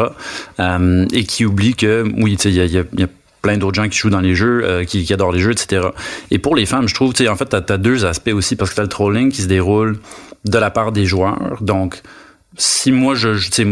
Euh, 0.62 1.06
et 1.12 1.26
qui 1.26 1.44
oublient 1.46 1.76
que 1.76 2.06
oui, 2.22 2.38
tu 2.38 2.44
sais, 2.44 2.50
il 2.52 2.56
y 2.56 2.62
a, 2.62 2.66
y 2.66 2.78
a- 2.78 2.84
il 2.94 3.00
y 3.02 3.04
a 3.04 3.08
plein 3.44 3.58
d'autres 3.58 3.76
gens 3.76 3.88
qui 3.90 4.00
jouent 4.00 4.10
dans 4.10 4.22
les 4.22 4.34
jeux, 4.34 4.62
euh, 4.64 4.86
qui, 4.86 5.14
adorent 5.14 5.34
les 5.34 5.42
jeux, 5.42 5.52
etc. 5.52 5.90
Et 6.32 6.40
pour 6.40 6.56
les 6.56 6.66
femmes, 6.66 6.88
je 6.88 6.96
trouve, 6.96 7.14
tu 7.14 7.24
sais, 7.26 7.30
en 7.30 7.36
fait, 7.36 7.46
t'as 7.46 7.62
as 7.74 7.78
deux 7.78 8.06
aspects 8.06 8.32
aussi 8.34 8.56
parce 8.56 8.72
que 8.72 8.76
t'as 8.78 8.82
le 8.82 8.88
trolling 8.88 9.32
qui 9.32 9.44
se 9.44 9.48
déroule 9.48 10.00
de 10.46 10.58
la 10.58 10.72
part 10.72 10.92
des 10.92 11.06
joueurs, 11.06 11.58
donc 11.62 12.02
si 12.58 12.92
moi, 12.92 13.16
je, 13.16 13.34
je- 13.36 13.52
tu 13.52 13.68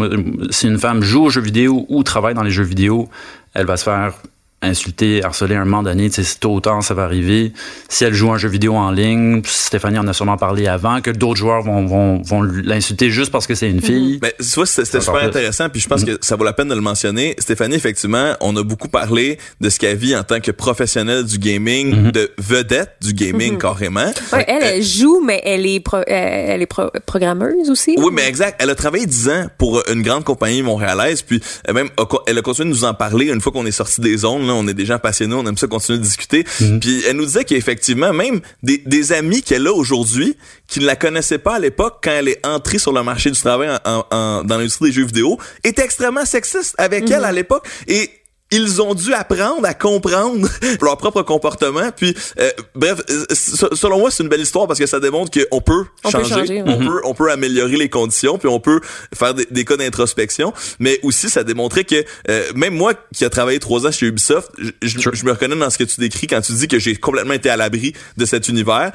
si 0.52 0.68
une 0.68 0.78
femme 0.80 1.02
joue 1.04 1.26
aux 1.26 1.30
jeux 1.30 1.42
vidéo 1.42 1.86
ou 1.90 2.04
travaille 2.04 2.34
dans 2.34 2.44
les 2.44 2.52
jeux 2.52 2.64
vidéo, 2.64 3.10
elle 3.54 3.66
va 3.66 3.78
se 3.78 3.84
faire 3.84 4.14
insulter, 4.62 5.24
harceler 5.24 5.56
un 5.56 5.66
moment 5.66 5.84
donné, 5.84 6.10
tu 6.10 6.24
sais, 6.24 6.38
tôt 6.40 6.54
ou 6.56 6.60
tard, 6.62 6.84
ça 6.84 6.94
va 6.94 7.04
arriver. 7.04 7.52
Si 7.90 8.04
elle 8.04 8.14
joue 8.14 8.32
un 8.32 8.38
jeu 8.38 8.48
vidéo 8.50 8.76
en 8.76 8.92
ligne, 8.92 9.42
Stéphanie 9.46 9.98
en 9.98 10.08
a 10.08 10.14
sûrement 10.14 10.38
parlé 10.38 10.68
avant, 10.68 11.02
que 11.02 11.10
d'autres 11.12 11.38
joueurs 11.40 11.64
vont, 11.64 11.86
vont, 11.86 12.22
vont 12.22 12.42
l'insulter 12.44 13.10
juste 13.10 13.32
parce 13.32 13.48
que 13.48 13.56
c'est 13.56 13.70
une 13.70 13.82
fille. 13.82 14.20
Mais 14.22 14.34
tu 14.40 14.46
vois, 14.56 14.66
c'était 14.66 15.00
super 15.02 15.24
intéressant, 15.24 15.70
puis 15.70 15.82
je 15.82 15.88
pense 15.88 16.04
que 16.04 16.18
ça 16.22 16.36
vaut 16.36 16.44
la 16.44 16.54
peine 16.54 16.68
de 16.68 16.76
le 16.76 16.82
mentionner. 16.82 17.36
Stéphanie, 17.40 17.76
effectivement, 17.76 18.34
on 18.40 18.56
a 18.56 18.64
beaucoup 18.64 18.88
parlé 18.88 19.38
de 19.62 19.70
ce 19.70 19.80
qu'elle 19.80 19.98
vit 19.98 20.16
en 20.16 20.24
tant 20.24 20.40
que 20.40 20.52
professionnelle 20.52 21.26
du 21.26 21.40
gaming, 21.40 22.12
de 22.12 22.32
vedette 22.38 22.92
du 23.02 23.14
gaming 23.14 23.58
carrément. 23.58 24.12
Ouais, 24.34 24.46
elle, 24.48 24.64
elle 24.64 24.84
joue, 24.84 25.22
mais 25.26 25.42
elle 25.44 25.66
est, 25.66 25.80
pro- 25.80 25.98
euh, 25.98 26.04
elle 26.08 26.62
est 26.62 26.66
pro- 26.68 26.92
programmeuse 27.06 27.70
aussi. 27.70 27.96
Oui, 27.98 28.10
mais 28.14 28.28
exact. 28.28 28.62
Elle 28.62 28.70
a 28.70 28.76
travaillé 28.76 29.06
10 29.06 29.30
ans 29.30 29.48
pour 29.58 29.82
une 29.92 30.02
grande 30.04 30.24
compagnie 30.24 30.62
montréalaise, 30.62 31.22
puis 31.24 31.42
elle 31.66 31.74
même 31.74 31.90
elle 32.28 32.38
a 32.38 32.42
continué 32.42 32.70
de 32.70 32.74
nous 32.76 32.84
en 32.84 32.94
parler 32.94 33.32
une 33.32 33.42
fois 33.42 33.52
qu'on 33.52 33.66
est 33.66 33.72
sorti 33.72 34.02
des 34.02 34.18
zones. 34.18 34.51
Là, 34.52 34.58
on 34.58 34.68
est 34.68 34.74
des 34.74 34.86
gens 34.86 35.00
passionnés, 35.00 35.34
on 35.36 35.46
aime 35.46 35.58
ça 35.58 35.68
continuer 35.68 35.98
de 36.00 36.04
discuter. 36.04 36.44
Puis 36.82 37.04
elle 37.08 37.16
nous 37.16 37.26
disait 37.26 37.46
qu'effectivement, 37.46 38.12
même 38.12 38.42
des, 38.64 38.80
des 38.86 39.14
amis 39.14 39.42
qu'elle 39.44 39.66
a 39.68 39.72
aujourd'hui, 39.74 40.36
qui 40.68 40.80
ne 40.82 40.86
la 40.86 40.96
connaissaient 40.96 41.38
pas 41.38 41.56
à 41.56 41.60
l'époque, 41.60 42.00
quand 42.04 42.12
elle 42.12 42.28
est 42.28 42.46
entrée 42.46 42.78
sur 42.80 42.92
le 42.92 43.02
marché 43.04 43.32
du 43.32 43.40
travail 43.40 43.70
en- 43.86 43.90
en- 43.92 44.06
en- 44.12 44.44
dans 44.44 44.58
l'industrie 44.58 44.88
des 44.90 44.92
jeux 44.94 45.06
vidéo, 45.06 45.38
étaient 45.64 45.84
extrêmement 45.86 46.26
sexistes 46.26 46.76
avec 46.78 47.10
elle 47.10 47.24
à 47.26 47.32
l'époque. 47.32 47.66
Et 47.88 48.10
ils 48.52 48.82
ont 48.82 48.94
dû 48.94 49.14
apprendre 49.14 49.66
à 49.66 49.74
comprendre 49.74 50.48
leur 50.82 50.98
propre 50.98 51.22
comportement. 51.24 51.90
Puis, 51.96 52.16
euh, 52.40 52.50
bref, 52.76 53.00
euh, 53.10 53.26
selon 53.34 54.00
moi, 54.00 54.12
c'est 54.12 54.24
une 54.24 54.30
belle 54.30 54.42
histoire 54.42 54.68
parce 54.68 54.80
que 54.80 54.86
ça 54.86 55.00
démontre 55.00 55.32
qu'on 55.32 55.62
peut 55.62 55.86
On 56.04 56.12
peut 56.12 56.18
changer, 56.20 56.34
changer, 56.34 56.64
on 56.66 56.78
peut, 56.78 57.02
on 57.06 57.14
peut 57.14 57.32
améliorer 57.32 57.78
les 57.78 57.90
conditions, 57.90 58.38
puis 58.38 58.48
on 58.50 58.60
peut 58.60 58.82
faire 59.16 59.34
des, 59.34 59.46
des 59.50 59.66
cas 59.66 59.78
d'introspection. 59.78 60.54
Mais 60.80 61.00
aussi, 61.04 61.30
ça 61.30 61.44
démontrait 61.44 61.84
que 61.86 62.04
euh, 62.30 62.44
même 62.56 62.76
moi, 62.76 62.94
qui 63.16 63.26
a 63.26 63.30
travaillé 63.30 63.60
trois 63.60 63.88
ans 63.88 63.92
chez 63.92 64.06
Ubisoft, 64.08 64.50
je, 64.58 64.72
je- 64.82 65.00
Sure. 65.00 65.16
je 65.16 65.26
me 65.26 65.32
reconnais 65.32 65.56
dans 65.56 65.70
ce 65.70 65.78
que 65.78 65.84
tu 65.84 66.00
décris 66.00 66.28
quand 66.28 66.42
tu 66.42 66.52
dis 66.54 66.68
que 66.68 66.78
j'ai 66.78 66.96
complètement 66.96 67.34
été 67.34 67.50
à 67.50 67.58
l'abri 67.58 67.94
de 68.18 68.26
cet 68.26 68.50
univers. 68.50 68.92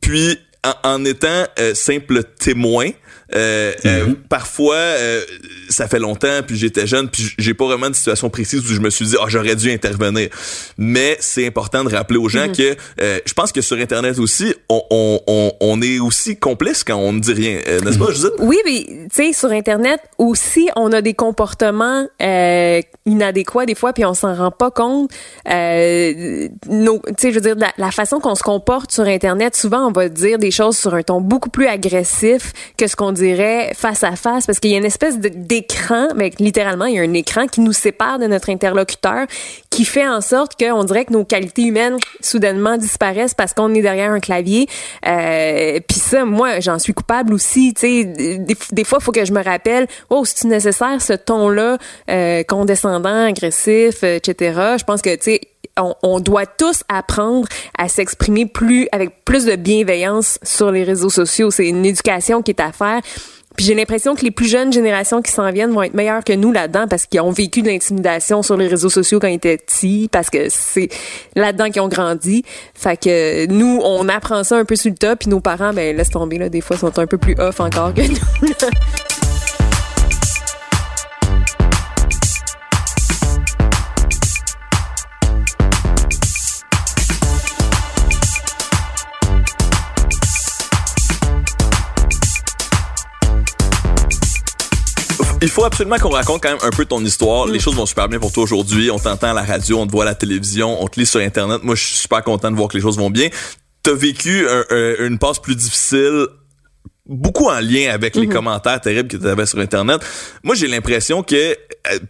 Puis, 0.00 0.38
en, 0.64 0.74
en 0.94 1.04
étant 1.04 1.44
euh, 1.58 1.74
simple 1.74 2.22
témoin, 2.38 2.90
euh, 3.34 3.72
euh, 3.84 4.06
parfois 4.28 4.76
euh, 4.76 5.20
ça 5.68 5.88
fait 5.88 5.98
longtemps 5.98 6.40
puis 6.46 6.56
j'étais 6.56 6.86
jeune 6.86 7.08
puis 7.08 7.34
j'ai 7.38 7.54
pas 7.54 7.64
vraiment 7.66 7.90
de 7.90 7.94
situation 7.94 8.30
précise 8.30 8.60
où 8.60 8.72
je 8.74 8.80
me 8.80 8.90
suis 8.90 9.06
dit 9.06 9.16
ah 9.20 9.24
j'aurais 9.28 9.56
dû 9.56 9.70
intervenir. 9.72 10.28
Mais 10.78 11.16
c'est 11.20 11.46
important 11.46 11.82
de 11.84 11.94
rappeler 11.94 12.18
aux 12.18 12.28
gens 12.28 12.52
que 12.52 12.76
euh, 13.00 13.18
je 13.24 13.32
pense 13.34 13.50
que 13.52 13.60
sur 13.60 13.76
internet 13.78 14.18
aussi 14.18 14.54
on, 14.68 14.82
on, 14.90 15.20
on, 15.26 15.52
on 15.60 15.82
est 15.82 15.98
aussi 15.98 16.36
complice 16.36 16.84
quand 16.84 16.96
on 16.96 17.12
ne 17.12 17.20
dit 17.20 17.32
rien 17.32 17.60
euh, 17.66 17.80
n'est-ce 17.80 17.98
pas 17.98 18.10
Judith? 18.12 18.32
Oui, 18.38 18.58
mais 18.64 18.84
tu 18.84 19.08
sais, 19.12 19.32
sur 19.32 19.50
Internet 19.50 20.00
aussi, 20.18 20.68
on 20.76 20.92
a 20.92 21.00
des 21.02 21.14
comportements 21.14 22.06
euh, 22.22 22.80
inadéquats 23.06 23.66
des 23.66 23.74
fois, 23.74 23.92
puis 23.92 24.04
on 24.04 24.14
s'en 24.14 24.34
rend 24.34 24.50
pas 24.50 24.70
compte. 24.70 25.10
Euh, 25.48 26.48
nos- 26.68 27.00
tu 27.06 27.14
sais, 27.18 27.30
je 27.30 27.34
veux 27.36 27.40
dire, 27.40 27.56
la, 27.56 27.72
la 27.78 27.90
façon 27.90 28.20
qu'on 28.20 28.34
se 28.34 28.42
comporte 28.42 28.92
sur 28.92 29.04
Internet, 29.04 29.56
souvent, 29.56 29.86
on 29.88 29.92
va 29.92 30.08
dire 30.08 30.38
des 30.38 30.50
choses 30.50 30.76
sur 30.76 30.94
un 30.94 31.02
ton 31.02 31.20
beaucoup 31.20 31.50
plus 31.50 31.66
agressif 31.66 32.52
que 32.76 32.86
ce 32.86 32.96
qu'on 32.96 33.12
dirait 33.16 33.72
face 33.74 34.04
à 34.04 34.16
face, 34.16 34.46
parce 34.46 34.60
qu'il 34.60 34.70
y 34.70 34.74
a 34.74 34.78
une 34.78 34.84
espèce 34.84 35.18
d'écran, 35.18 36.08
mais 36.14 36.30
littéralement, 36.38 36.84
il 36.84 36.94
y 36.94 36.98
a 36.98 37.02
un 37.02 37.14
écran 37.14 37.46
qui 37.46 37.60
nous 37.60 37.72
sépare 37.72 38.18
de 38.18 38.26
notre 38.26 38.50
interlocuteur, 38.50 39.26
qui 39.70 39.84
fait 39.84 40.06
en 40.06 40.20
sorte 40.20 40.52
qu'on 40.58 40.84
dirait 40.84 41.04
que 41.04 41.12
nos 41.12 41.24
qualités 41.24 41.62
humaines 41.62 41.96
soudainement 42.20 42.76
disparaissent 42.76 43.34
parce 43.34 43.52
qu'on 43.52 43.74
est 43.74 43.82
derrière 43.82 44.12
un 44.12 44.20
clavier. 44.20 44.68
Euh, 45.06 45.80
Puis 45.88 45.98
ça, 45.98 46.24
moi, 46.24 46.60
j'en 46.60 46.78
suis 46.78 46.94
coupable 46.94 47.34
aussi. 47.34 47.72
Des, 47.72 48.84
fois, 48.84 48.98
il 49.00 49.04
faut 49.04 49.12
que 49.12 49.24
je 49.24 49.32
me 49.32 49.42
rappelle, 49.42 49.86
oh, 50.10 50.24
c'est 50.24 50.44
nécessaire 50.46 51.00
ce 51.00 51.12
ton-là, 51.12 51.78
euh, 52.10 52.42
condescendant, 52.44 53.26
agressif, 53.26 54.02
etc. 54.02 54.76
Je 54.78 54.84
pense 54.84 55.02
que 55.02 55.14
tu 55.16 55.22
sais. 55.22 55.40
On, 55.78 55.94
on 56.02 56.20
doit 56.20 56.46
tous 56.46 56.82
apprendre 56.88 57.48
à 57.78 57.88
s'exprimer 57.88 58.46
plus 58.46 58.88
avec 58.92 59.24
plus 59.24 59.44
de 59.44 59.56
bienveillance 59.56 60.38
sur 60.42 60.70
les 60.70 60.84
réseaux 60.84 61.10
sociaux. 61.10 61.50
C'est 61.50 61.68
une 61.68 61.84
éducation 61.84 62.42
qui 62.42 62.52
est 62.52 62.60
à 62.60 62.72
faire. 62.72 63.00
Puis 63.56 63.64
j'ai 63.64 63.74
l'impression 63.74 64.14
que 64.14 64.22
les 64.22 64.30
plus 64.30 64.46
jeunes 64.46 64.72
générations 64.72 65.22
qui 65.22 65.32
s'en 65.32 65.50
viennent 65.50 65.72
vont 65.72 65.82
être 65.82 65.94
meilleures 65.94 66.24
que 66.24 66.34
nous 66.34 66.52
là-dedans 66.52 66.86
parce 66.88 67.06
qu'ils 67.06 67.20
ont 67.22 67.30
vécu 67.30 67.62
de 67.62 67.68
l'intimidation 67.68 68.42
sur 68.42 68.56
les 68.56 68.68
réseaux 68.68 68.90
sociaux 68.90 69.18
quand 69.18 69.28
ils 69.28 69.36
étaient 69.36 69.56
petits, 69.56 70.08
parce 70.12 70.28
que 70.28 70.48
c'est 70.50 70.90
là-dedans 71.34 71.70
qu'ils 71.70 71.80
ont 71.80 71.88
grandi. 71.88 72.44
Fait 72.74 72.98
que 72.98 73.46
nous, 73.46 73.80
on 73.82 74.08
apprend 74.08 74.44
ça 74.44 74.56
un 74.56 74.64
peu 74.66 74.76
sur 74.76 74.90
le 74.90 74.96
tas, 74.96 75.16
puis 75.16 75.30
nos 75.30 75.40
parents, 75.40 75.72
ben 75.72 75.96
laisse 75.96 76.10
tomber 76.10 76.36
là, 76.36 76.48
des 76.50 76.60
fois 76.60 76.76
sont 76.76 76.98
un 76.98 77.06
peu 77.06 77.16
plus 77.16 77.34
off 77.38 77.60
encore 77.60 77.94
que 77.94 78.02
nous. 78.02 78.46
Il 95.46 95.50
faut 95.50 95.64
absolument 95.64 95.96
qu'on 95.98 96.10
raconte 96.10 96.42
quand 96.42 96.48
même 96.50 96.58
un 96.62 96.70
peu 96.70 96.84
ton 96.84 97.02
histoire. 97.04 97.46
Les 97.46 97.60
choses 97.60 97.76
vont 97.76 97.86
super 97.86 98.08
bien 98.08 98.18
pour 98.18 98.32
toi 98.32 98.42
aujourd'hui. 98.42 98.90
On 98.90 98.98
t'entend 98.98 99.30
à 99.30 99.32
la 99.32 99.44
radio, 99.44 99.78
on 99.78 99.86
te 99.86 99.92
voit 99.92 100.02
à 100.02 100.06
la 100.06 100.14
télévision, 100.16 100.82
on 100.82 100.88
te 100.88 100.98
lit 100.98 101.06
sur 101.06 101.20
Internet. 101.20 101.62
Moi, 101.62 101.76
je 101.76 101.84
suis 101.84 101.96
super 101.96 102.22
content 102.24 102.50
de 102.50 102.56
voir 102.56 102.68
que 102.68 102.76
les 102.76 102.82
choses 102.82 102.98
vont 102.98 103.10
bien. 103.10 103.28
T'as 103.84 103.94
vécu 103.94 104.46
un- 104.48 104.64
un- 104.70 105.06
une 105.06 105.18
passe 105.18 105.38
plus 105.38 105.54
difficile 105.54 106.26
beaucoup 107.08 107.46
en 107.48 107.60
lien 107.60 107.92
avec 107.94 108.16
les 108.16 108.26
commentaires 108.26 108.80
terribles 108.80 109.08
que 109.08 109.16
tu 109.16 109.28
avais 109.28 109.46
sur 109.46 109.60
internet. 109.60 110.00
Moi, 110.42 110.56
j'ai 110.56 110.66
l'impression 110.66 111.22
que 111.22 111.36
euh, 111.36 111.54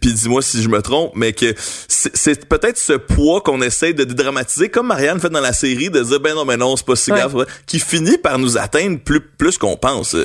puis 0.01 0.11
dis-moi 0.11 0.41
si 0.41 0.63
je 0.63 0.69
me 0.69 0.81
trompe, 0.81 1.11
mais 1.13 1.33
que 1.33 1.53
c'est 1.87 2.49
peut-être 2.49 2.79
ce 2.79 2.93
poids 2.93 3.41
qu'on 3.41 3.61
essaie 3.61 3.93
de 3.93 4.03
dédramatiser 4.05 4.69
comme 4.69 4.87
Marianne 4.87 5.19
fait 5.19 5.29
dans 5.29 5.39
la 5.39 5.53
série 5.53 5.91
de 5.91 6.01
dire 6.01 6.19
ben 6.19 6.33
non 6.33 6.45
mais 6.45 6.57
non, 6.57 6.75
c'est 6.75 6.85
pas 6.87 6.95
si 6.95 7.11
Ouais. 7.11 7.19
grave 7.19 7.45
qui 7.67 7.77
finit 7.79 8.17
par 8.17 8.39
nous 8.39 8.57
atteindre 8.57 8.97
plus 8.99 9.21
plus 9.21 9.59
qu'on 9.59 9.77
pense. 9.77 10.15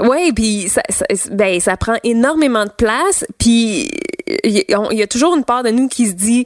Oui, 0.00 0.32
puis 0.32 0.68
ça, 0.68 0.82
ben, 1.30 1.60
ça 1.60 1.76
prend 1.76 1.96
énormément 2.04 2.64
de 2.64 2.70
place. 2.70 3.24
Puis 3.38 3.90
il 4.42 4.64
il 4.90 4.98
y 4.98 5.02
a 5.02 5.06
toujours 5.06 5.36
une 5.36 5.44
part 5.44 5.62
de 5.62 5.70
nous 5.70 5.88
qui 5.88 6.06
se 6.06 6.12
dit 6.12 6.44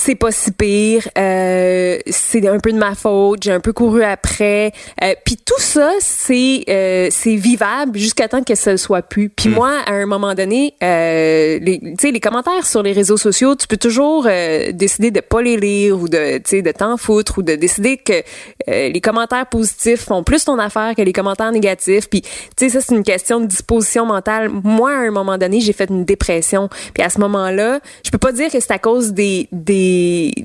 c'est 0.00 0.14
pas 0.14 0.32
si 0.32 0.50
pire, 0.50 1.06
euh, 1.18 1.98
c'est 2.06 2.48
un 2.48 2.58
peu 2.58 2.72
de 2.72 2.78
ma 2.78 2.94
faute, 2.94 3.42
j'ai 3.42 3.52
un 3.52 3.60
peu 3.60 3.74
couru 3.74 4.02
après. 4.02 4.72
Euh, 5.02 5.14
puis 5.26 5.36
tout 5.36 5.60
ça, 5.60 5.92
c'est 6.00 6.64
euh, 6.70 7.08
c'est 7.10 7.36
vivable 7.36 7.98
jusqu'à 7.98 8.26
temps 8.26 8.42
que 8.42 8.54
ça 8.54 8.70
le 8.70 8.78
soit 8.78 9.02
plus. 9.02 9.28
Puis 9.28 9.50
moi, 9.50 9.74
à 9.86 9.92
un 9.92 10.06
moment 10.06 10.34
donné, 10.34 10.72
euh, 10.82 11.58
les, 11.60 11.78
tu 11.80 11.94
sais, 12.00 12.10
les 12.12 12.20
commentaires 12.20 12.64
sur 12.64 12.82
les 12.82 12.92
réseaux 12.92 13.18
sociaux, 13.18 13.54
tu 13.54 13.66
peux 13.66 13.76
toujours 13.76 14.26
euh, 14.26 14.72
décider 14.72 15.10
de 15.10 15.20
pas 15.20 15.42
les 15.42 15.58
lire 15.58 16.00
ou 16.00 16.08
de, 16.08 16.38
tu 16.38 16.42
sais, 16.46 16.62
de 16.62 16.72
t'en 16.72 16.96
foutre 16.96 17.38
ou 17.38 17.42
de 17.42 17.54
décider 17.56 17.98
que 17.98 18.22
euh, 18.68 18.88
les 18.88 19.00
commentaires 19.02 19.46
positifs 19.46 20.06
font 20.06 20.22
plus 20.22 20.46
ton 20.46 20.58
affaire 20.58 20.94
que 20.96 21.02
les 21.02 21.12
commentaires 21.12 21.52
négatifs. 21.52 22.08
Puis, 22.08 22.22
tu 22.22 22.30
sais, 22.56 22.68
ça 22.70 22.80
c'est 22.80 22.94
une 22.94 23.04
question 23.04 23.38
de 23.38 23.46
disposition 23.46 24.06
mentale. 24.06 24.48
Moi, 24.48 24.92
à 24.92 25.00
un 25.00 25.10
moment 25.10 25.36
donné, 25.36 25.60
j'ai 25.60 25.74
fait 25.74 25.90
une 25.90 26.06
dépression. 26.06 26.70
Puis 26.94 27.02
à 27.02 27.10
ce 27.10 27.20
moment-là, 27.20 27.80
je 28.02 28.10
peux 28.10 28.18
pas 28.18 28.32
dire 28.32 28.50
que 28.50 28.60
c'est 28.60 28.72
à 28.72 28.78
cause 28.78 29.12
des 29.12 29.46
des 29.52 29.89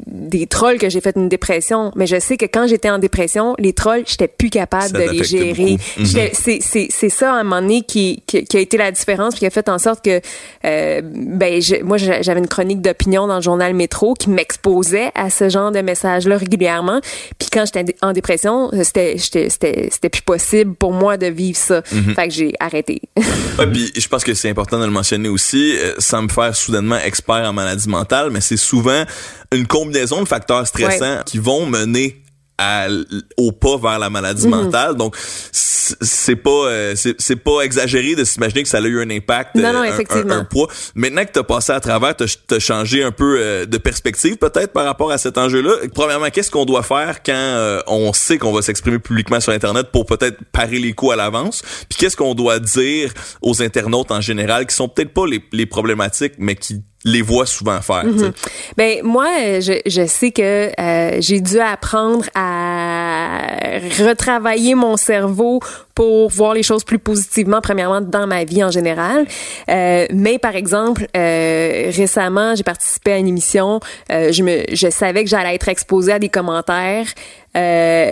des 0.08 0.48
trolls 0.48 0.78
que 0.78 0.90
j'ai 0.90 1.02
fait 1.02 1.16
une 1.16 1.30
dépression, 1.30 1.92
mais 1.96 2.08
je 2.08 2.20
sais 2.20 2.38
que 2.38 2.46
quand 2.46 2.68
j'étais 2.68 2.90
en 2.90 2.98
dépression, 3.00 3.56
les 3.60 3.74
trolls, 3.74 4.04
j'étais 4.06 4.28
plus 4.28 4.50
capable 4.50 4.90
Ça 4.92 4.98
de 5.06 5.12
les 5.12 5.24
gérer. 5.24 5.78
Mhm. 5.98 6.06
J'étais- 6.06 6.32
c'est 6.34 6.60
c'est 6.62 6.88
c'est 6.90 7.10
ça 7.10 7.32
à 7.34 7.36
un 7.40 7.44
moment 7.44 7.62
donné 7.62 7.82
qui 7.82 8.24
qui, 8.28 8.44
qui 8.46 8.58
a 8.58 8.60
été 8.60 8.78
la 8.78 8.92
différence 8.92 9.34
puis 9.34 9.40
qui 9.40 9.46
a 9.46 9.50
fait 9.50 9.70
en 9.70 9.78
sorte 9.80 10.04
que 10.04 10.22
euh, 10.66 11.02
ben 11.04 11.62
je- 11.62 11.84
moi 11.84 11.98
j'a- 11.98 12.22
j'avais 12.22 12.40
une 12.40 12.48
chronique 12.48 12.82
d'opinion 12.82 13.28
dans 13.28 13.36
le 13.38 13.42
journal 13.42 13.74
Métro 13.74 14.14
qui 14.14 14.30
m'exposait 14.30 15.12
à 15.16 15.30
ce 15.30 15.50
genre 15.50 15.72
de 15.72 15.80
messages 15.82 16.28
là 16.28 16.38
régulièrement. 16.38 17.00
Puis 17.40 17.50
quand 17.52 17.66
j'étais 17.66 17.96
en 18.02 18.14
dépression, 18.14 18.70
c'était 18.84 19.18
j'étais- 19.18 19.50
c'était 19.50 19.90
c'était 19.92 20.10
plus 20.10 20.22
possible 20.22 20.74
pour 20.76 20.92
moi 20.94 21.18
de 21.18 21.28
vivre 21.28 21.58
ça. 21.58 21.82
Mhm. 21.92 22.16
Fait 22.16 22.28
que 22.28 22.34
j'ai 22.34 22.54
arrêté. 22.60 23.02
Ouais, 23.58 23.68
puis 23.68 23.90
je 23.98 24.06
pense 24.10 24.26
que 24.26 24.34
c'est 24.34 24.50
important 24.50 24.78
de 24.80 24.84
le 24.86 24.92
mentionner 24.92 25.30
aussi, 25.30 25.78
euh, 25.78 25.94
sans 26.00 26.22
me 26.24 26.28
faire 26.28 26.54
soudainement 26.54 26.98
expert 26.98 27.38
en 27.50 27.54
maladie 27.54 27.88
mentale, 27.88 28.30
mais 28.30 28.42
c'est 28.42 28.58
souvent 28.58 29.04
une 29.54 29.68
combinaison 29.68 30.22
de 30.24 30.28
facteurs 30.28 30.66
stressants 30.68 31.18
Ouais. 31.18 31.24
qui 31.26 31.38
vont 31.38 31.66
mener 31.66 32.22
à 32.58 32.88
au 33.36 33.52
pas 33.52 33.78
vers 33.78 34.00
la 34.00 34.10
maladie 34.10 34.48
Mhm. 34.48 34.50
mentale. 34.52 34.96
Donc 34.96 35.16
c'est 35.52 36.36
pas 36.38 36.50
euh, 36.50 36.96
c'est 36.96 37.36
pas 37.36 37.62
exagéré 37.62 38.16
de 38.16 38.24
s'imaginer 38.24 38.64
que 38.64 38.70
ça 38.70 38.78
a 38.78 38.82
eu 38.82 39.02
un 39.02 39.10
impact 39.10 39.56
Non, 39.56 39.74
non, 39.74 39.80
un- 39.80 39.82
un, 39.82 39.84
effectivement. 39.86 40.34
un 40.34 40.44
poids. 40.46 40.68
Maintenant 40.96 41.26
que 41.26 41.32
tu 41.34 41.40
as 41.40 41.44
passé 41.44 41.74
à 41.74 41.80
travers, 41.82 42.16
tu 42.16 42.24
as 42.24 42.60
changé 42.60 43.04
un 43.04 43.12
peu 43.12 43.38
euh, 43.40 43.66
de 43.66 43.78
perspective 43.78 44.38
peut-être 44.38 44.72
par 44.74 44.86
rapport 44.86 45.12
à 45.12 45.18
cet 45.18 45.38
enjeu-là. 45.38 45.74
Premièrement, 45.94 46.30
qu'est-ce 46.30 46.50
qu'on 46.50 46.66
doit 46.66 46.82
faire 46.84 47.22
quand 47.24 47.34
euh, 47.36 47.82
on 47.88 48.14
sait 48.14 48.38
qu'on 48.38 48.54
va 48.54 48.62
s'exprimer 48.62 49.00
publiquement 49.00 49.40
sur 49.42 49.52
internet 49.54 49.88
pour 49.92 50.06
peut-être 50.06 50.38
parer 50.54 50.80
les 50.80 50.94
coups 50.94 51.12
à 51.12 51.16
l'avance? 51.18 51.62
Puis 51.90 52.00
qu'est-ce 52.00 52.16
qu'on 52.18 52.36
doit 52.36 52.60
dire 52.60 53.12
aux 53.42 53.62
internautes 53.62 54.12
en 54.12 54.22
général 54.22 54.66
qui 54.66 54.76
sont 54.76 54.88
peut-être 54.88 55.14
pas 55.14 55.28
les, 55.28 55.44
les 55.52 55.66
problématiques 55.66 56.34
mais 56.40 56.56
qui 56.56 56.82
les 57.06 57.22
voient 57.22 57.46
souvent 57.46 57.80
faire. 57.82 58.04
sais. 58.18 58.32
Ben 58.76 59.02
moi, 59.04 59.28
je, 59.62 59.80
je 59.86 60.06
sais 60.06 60.32
que 60.32 60.72
euh, 60.78 61.18
j'ai 61.22 61.40
dû 61.40 61.60
apprendre 61.60 62.26
à 62.34 63.46
à 63.76 63.80
retravailler 64.04 64.76
mon 64.76 64.98
cerveau 64.98 65.60
pour 65.94 66.30
voir 66.30 66.54
les 66.54 66.64
choses 66.64 66.84
plus 66.84 67.00
positivement, 67.00 67.62
premièrement 67.62 68.02
dans 68.02 68.28
ma 68.28 68.44
vie 68.44 68.64
en 68.64 68.72
général. 68.72 69.26
Euh, 69.70 70.06
mais 70.12 70.40
par 70.40 70.56
exemple, 70.56 71.08
euh, 71.16 71.92
récemment, 71.96 72.56
j'ai 72.56 72.64
participé 72.64 73.14
à 73.14 73.18
une 73.18 73.28
émission. 73.28 73.80
Euh, 74.12 74.32
je 74.32 74.44
me, 74.44 74.64
je 74.72 74.90
savais 74.90 75.24
que 75.24 75.30
j'allais 75.30 75.56
être 75.56 75.70
exposée 75.70 76.14
à 76.14 76.20
des 76.20 76.30
commentaires. 76.30 77.08
Euh, 77.56 78.12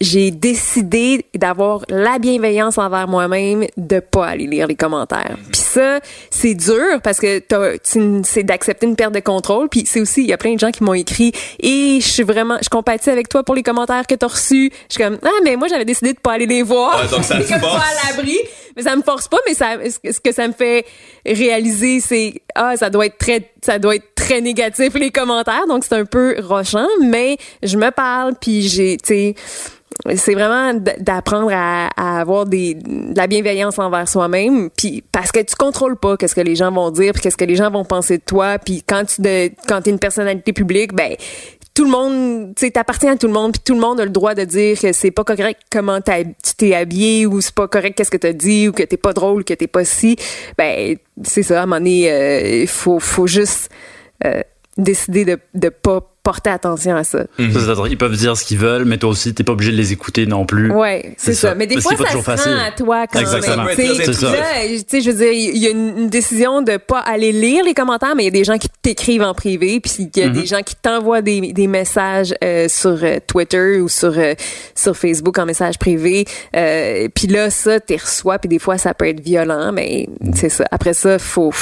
j'ai 0.00 0.30
décidé 0.30 1.26
d'avoir 1.34 1.82
la 1.88 2.18
bienveillance 2.18 2.78
envers 2.78 3.08
moi-même 3.08 3.66
de 3.76 4.00
pas 4.00 4.26
aller 4.26 4.46
lire 4.46 4.66
les 4.66 4.76
commentaires. 4.76 5.36
Puis 5.50 5.60
ça, 5.60 6.00
c'est 6.30 6.54
dur 6.54 7.00
parce 7.02 7.18
que 7.18 7.42
c'est 8.22 8.42
d'accepter 8.44 8.86
une 8.86 8.96
perte 8.96 9.14
de 9.14 9.20
contrôle. 9.20 9.68
Puis 9.68 9.84
c'est 9.86 10.00
aussi, 10.00 10.22
il 10.22 10.28
y 10.28 10.32
a 10.32 10.38
plein 10.38 10.54
de 10.54 10.60
gens 10.60 10.70
qui 10.70 10.84
m'ont 10.84 10.94
écrit 10.94 11.32
et 11.58 11.98
je 12.00 12.06
suis 12.06 12.22
vraiment, 12.22 12.58
je 12.62 12.68
compatis 12.68 13.10
avec 13.10 13.28
toi 13.28 13.42
pour 13.42 13.54
les 13.54 13.62
commentaires 13.62 14.06
que 14.06 14.14
t'as 14.14 14.28
reçus. 14.28 14.70
Je 14.88 14.94
suis 14.94 15.02
comme 15.02 15.18
ah 15.24 15.40
mais 15.44 15.56
moi 15.56 15.68
j'avais 15.68 15.84
décidé 15.84 16.12
de 16.12 16.20
pas 16.20 16.34
aller 16.34 16.46
les 16.46 16.62
voir. 16.62 17.00
Ouais, 17.00 17.08
donc 17.08 17.24
ça 17.24 17.36
te 17.40 17.60
pas 17.60 17.80
à 17.80 18.10
l'abri. 18.10 18.38
Mais 18.76 18.82
ça 18.84 18.94
me 18.94 19.02
force 19.02 19.26
pas, 19.26 19.38
mais 19.44 19.54
ça, 19.54 19.76
ce 19.88 20.20
que 20.20 20.30
ça 20.30 20.46
me 20.46 20.52
fait 20.52 20.86
réaliser, 21.26 21.98
c'est 21.98 22.42
ah 22.54 22.76
ça 22.76 22.90
doit 22.90 23.06
être 23.06 23.18
très, 23.18 23.50
ça 23.64 23.80
doit 23.80 23.96
être 23.96 24.14
très 24.14 24.40
négatif 24.40 24.94
les 24.94 25.10
commentaires. 25.10 25.66
Donc 25.66 25.82
c'est 25.84 25.96
un 25.96 26.04
peu 26.04 26.36
rochant, 26.40 26.86
mais 27.02 27.38
je 27.64 27.76
me 27.76 27.90
parle 27.90 28.34
puis 28.40 28.62
j'ai, 28.62 28.96
tu 28.98 29.06
sais 29.06 29.34
c'est 30.14 30.34
vraiment 30.34 30.74
d'apprendre 30.74 31.50
à, 31.52 32.20
avoir 32.20 32.46
des, 32.46 32.74
de 32.74 33.16
la 33.16 33.26
bienveillance 33.26 33.78
envers 33.78 34.08
soi-même 34.08 34.70
puis 34.76 35.02
parce 35.12 35.32
que 35.32 35.40
tu 35.40 35.56
contrôles 35.56 35.96
pas 35.96 36.16
qu'est-ce 36.16 36.34
que 36.34 36.40
les 36.40 36.54
gens 36.54 36.70
vont 36.70 36.90
dire 36.90 37.12
puis 37.12 37.22
qu'est-ce 37.22 37.36
que 37.36 37.44
les 37.44 37.56
gens 37.56 37.70
vont 37.70 37.84
penser 37.84 38.18
de 38.18 38.22
toi 38.22 38.58
puis 38.58 38.82
quand 38.86 39.04
tu 39.04 39.22
de, 39.22 39.50
quand 39.66 39.86
es 39.86 39.90
une 39.90 39.98
personnalité 39.98 40.52
publique 40.52 40.94
ben 40.94 41.16
tout 41.78 41.84
le 41.84 41.90
monde, 41.92 42.56
tu 42.56 42.72
t'appartiens 42.72 43.12
à 43.12 43.16
tout 43.16 43.28
le 43.28 43.32
monde, 43.32 43.52
puis 43.52 43.62
tout 43.64 43.74
le 43.74 43.80
monde 43.80 44.00
a 44.00 44.04
le 44.04 44.10
droit 44.10 44.34
de 44.34 44.42
dire 44.42 44.76
que 44.80 44.92
c'est 44.92 45.12
pas 45.12 45.22
correct 45.22 45.60
comment 45.70 46.00
tu 46.00 46.54
t'es 46.56 46.74
habillé 46.74 47.24
ou 47.24 47.40
c'est 47.40 47.54
pas 47.54 47.68
correct 47.68 47.96
qu'est-ce 47.96 48.10
que 48.10 48.16
t'as 48.16 48.32
dit 48.32 48.66
ou 48.66 48.72
que 48.72 48.82
t'es 48.82 48.96
pas 48.96 49.12
drôle, 49.12 49.44
que 49.44 49.54
t'es 49.54 49.68
pas 49.68 49.84
si. 49.84 50.16
Ben, 50.56 50.96
c'est 51.22 51.44
ça, 51.44 51.60
à 51.60 51.62
un 51.62 51.66
moment 51.66 51.76
donné, 51.76 52.10
euh, 52.10 52.66
faut, 52.66 52.98
faut 52.98 53.28
juste 53.28 53.70
euh, 54.24 54.42
décider 54.78 55.24
de, 55.24 55.38
de 55.54 55.68
pas 55.68 56.00
porter 56.28 56.50
attention 56.50 56.94
à 56.94 57.04
ça. 57.04 57.24
Mhm. 57.38 57.52
Ils 57.88 57.96
peuvent 57.96 58.14
dire 58.14 58.36
ce 58.36 58.44
qu'ils 58.44 58.58
veulent, 58.58 58.84
mais 58.84 58.98
toi 58.98 59.08
aussi, 59.08 59.32
t'es 59.32 59.44
pas 59.44 59.52
obligé 59.52 59.72
de 59.72 59.78
les 59.78 59.94
écouter 59.94 60.26
non 60.26 60.44
plus. 60.44 60.70
Ouais, 60.70 61.14
c'est 61.16 61.32
ça. 61.32 61.54
Mais 61.54 61.66
des 61.66 61.80
fois, 61.80 61.96
ça 61.96 62.12
se 62.12 62.18
facile. 62.18 62.52
à 62.52 62.70
toi 62.70 63.06
quand 63.06 63.18
Exactement. 63.18 63.64
même. 63.64 63.74
C'est 63.74 64.12
ça. 64.12 64.34
Tu 64.66 64.84
sais, 64.86 65.00
je 65.00 65.10
veux 65.10 65.16
dire, 65.16 65.32
il 65.32 65.56
y 65.56 65.66
a 65.66 65.70
une 65.70 66.10
décision 66.10 66.60
de 66.60 66.76
pas 66.76 66.98
aller 66.98 67.32
lire 67.32 67.64
les 67.64 67.72
commentaires, 67.72 68.14
mais 68.14 68.24
il 68.24 68.26
y 68.26 68.28
a 68.28 68.32
des 68.32 68.44
gens 68.44 68.58
qui 68.58 68.68
t'écrivent 68.82 69.22
en 69.22 69.32
privé, 69.32 69.80
puis 69.80 69.90
il 70.00 70.20
y 70.20 70.22
a 70.22 70.28
des 70.28 70.40
mhm. 70.40 70.46
gens 70.46 70.60
qui 70.60 70.76
t'envoient 70.76 71.22
des, 71.22 71.52
des 71.52 71.66
messages 71.66 72.34
euh, 72.44 72.68
sur 72.68 73.02
euh, 73.02 73.20
Twitter 73.26 73.80
ou 73.80 73.88
sur 73.88 74.12
euh, 74.18 74.34
sur 74.74 74.94
Facebook 74.98 75.38
en 75.38 75.46
message 75.46 75.78
privé. 75.78 76.26
puis 76.52 77.26
là, 77.28 77.48
ça, 77.48 77.80
t'es 77.80 77.96
reçois, 77.96 78.38
puis 78.38 78.50
des 78.50 78.58
fois, 78.58 78.76
ça 78.76 78.92
peut 78.92 79.08
être 79.08 79.20
violent, 79.20 79.72
mais 79.72 80.06
c'est 80.34 80.50
ça. 80.50 80.66
Après 80.70 80.92
ça, 80.92 81.18
faut 81.18 81.52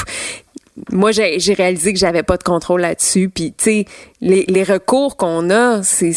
moi 0.90 1.10
j'ai 1.12 1.54
réalisé 1.54 1.92
que 1.92 1.98
j'avais 1.98 2.22
pas 2.22 2.36
de 2.36 2.42
contrôle 2.42 2.82
là-dessus 2.82 3.30
puis 3.32 3.54
tu 3.56 3.64
sais 3.64 3.84
les, 4.20 4.44
les 4.48 4.62
recours 4.62 5.16
qu'on 5.16 5.50
a 5.50 5.82
c'est 5.82 6.12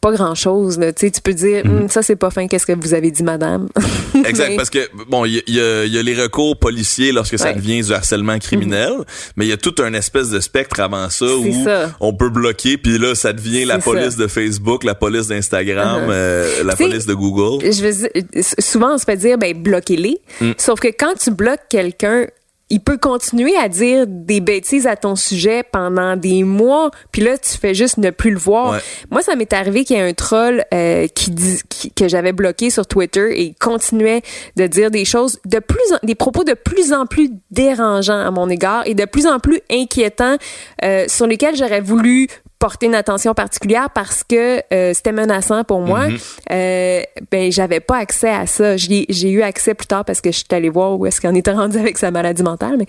pas 0.00 0.12
grand 0.12 0.34
chose 0.34 0.80
tu 0.96 1.10
peux 1.22 1.32
dire 1.32 1.64
mhm. 1.64 1.82
hum, 1.82 1.88
ça 1.88 2.02
c'est 2.02 2.16
pas 2.16 2.30
fin 2.30 2.48
qu'est-ce 2.48 2.66
que 2.66 2.72
vous 2.72 2.94
avez 2.94 3.10
dit 3.10 3.22
madame? 3.22 3.68
Exact 4.24 4.56
parce 4.56 4.70
que 4.70 4.88
bon 5.08 5.24
il 5.24 5.42
y 5.46 5.60
a, 5.60 5.84
y 5.84 5.98
a, 5.98 6.02
les 6.02 6.14
recours 6.20 6.58
policiers 6.58 7.12
lorsque 7.12 7.38
ça 7.38 7.52
devient 7.52 7.82
du 7.82 7.92
harcèlement 7.92 8.38
criminel 8.38 8.92
mhm. 8.92 9.04
mais 9.36 9.46
il 9.46 9.48
y 9.48 9.52
a 9.52 9.56
tout 9.56 9.74
un 9.78 9.92
espèce 9.94 10.30
de 10.30 10.40
spectre 10.40 10.80
avant 10.80 11.08
ça 11.10 11.26
où 11.26 11.66
on 12.00 12.14
peut 12.14 12.30
bloquer 12.30 12.78
puis 12.78 12.98
là 12.98 13.14
ça 13.14 13.32
devient 13.32 13.64
la 13.64 13.78
police 13.78 14.16
de 14.16 14.26
Facebook 14.26 14.84
la 14.84 14.94
police 14.94 15.28
d'Instagram 15.28 16.08
uh-huh. 16.08 16.10
euh, 16.10 16.64
la 16.64 16.76
police 16.76 17.06
de 17.06 17.14
Google 17.14 17.64
je 17.64 17.82
veux 17.82 18.42
souvent 18.58 18.94
on 18.94 18.98
se 18.98 19.04
fait 19.04 19.16
dire 19.16 19.38
ben 19.38 19.54
bloquez-les 19.56 20.18
mm. 20.40 20.52
sauf 20.58 20.80
que 20.80 20.88
quand 20.88 21.14
tu 21.18 21.30
bloques 21.30 21.60
quelqu'un 21.68 22.26
il 22.68 22.80
peut 22.80 22.98
continuer 22.98 23.56
à 23.56 23.68
dire 23.68 24.06
des 24.08 24.40
bêtises 24.40 24.86
à 24.86 24.96
ton 24.96 25.14
sujet 25.14 25.62
pendant 25.62 26.16
des 26.16 26.42
mois, 26.42 26.90
puis 27.12 27.22
là 27.22 27.38
tu 27.38 27.56
fais 27.56 27.74
juste 27.74 27.98
ne 27.98 28.10
plus 28.10 28.32
le 28.32 28.38
voir. 28.38 28.80
Moi, 29.10 29.22
ça 29.22 29.36
m'est 29.36 29.52
arrivé 29.52 29.84
qu'il 29.84 29.96
y 29.96 30.00
a 30.00 30.04
un 30.04 30.12
troll 30.14 30.64
euh, 30.74 31.06
qui 31.06 31.30
dit 31.30 31.60
que 31.94 32.08
j'avais 32.08 32.32
bloqué 32.32 32.70
sur 32.70 32.86
Twitter 32.86 33.38
et 33.38 33.42
il 33.44 33.54
continuait 33.54 34.22
de 34.56 34.66
dire 34.66 34.90
des 34.90 35.04
choses 35.04 35.38
de 35.44 35.58
plus 35.60 35.78
des 36.02 36.14
propos 36.14 36.42
de 36.42 36.54
plus 36.54 36.92
en 36.92 37.06
plus 37.06 37.30
dérangeants 37.50 38.26
à 38.26 38.30
mon 38.30 38.48
égard 38.48 38.82
et 38.86 38.94
de 38.94 39.04
plus 39.04 39.26
en 39.26 39.38
plus 39.38 39.60
inquiétants 39.70 40.36
euh, 40.84 41.04
sur 41.08 41.26
lesquels 41.26 41.56
j'aurais 41.56 41.80
voulu 41.80 42.28
porter 42.58 42.86
une 42.86 42.94
attention 42.94 43.34
particulière 43.34 43.90
parce 43.94 44.24
que 44.24 44.62
euh, 44.72 44.92
c'était 44.94 45.12
menaçant 45.12 45.62
pour 45.64 45.80
moi. 45.80 46.08
Mhm. 46.08 46.18
euh, 46.52 47.00
ben 47.30 47.52
j'avais 47.52 47.80
pas 47.80 47.98
accès 47.98 48.30
à 48.30 48.46
ça. 48.46 48.76
J'ai 48.76 49.30
eu 49.30 49.42
accès 49.42 49.74
plus 49.74 49.86
tard 49.86 50.04
parce 50.04 50.20
que 50.20 50.30
je 50.30 50.38
suis 50.38 50.46
allée 50.50 50.70
voir 50.70 50.98
où 50.98 51.06
est-ce 51.06 51.20
qu'on 51.20 51.34
était 51.34 51.52
rendu 51.52 51.78
avec 51.78 51.98
sa 51.98 52.10
maladie 52.10 52.42
mentale. 52.42 52.76
Mais 52.78 52.86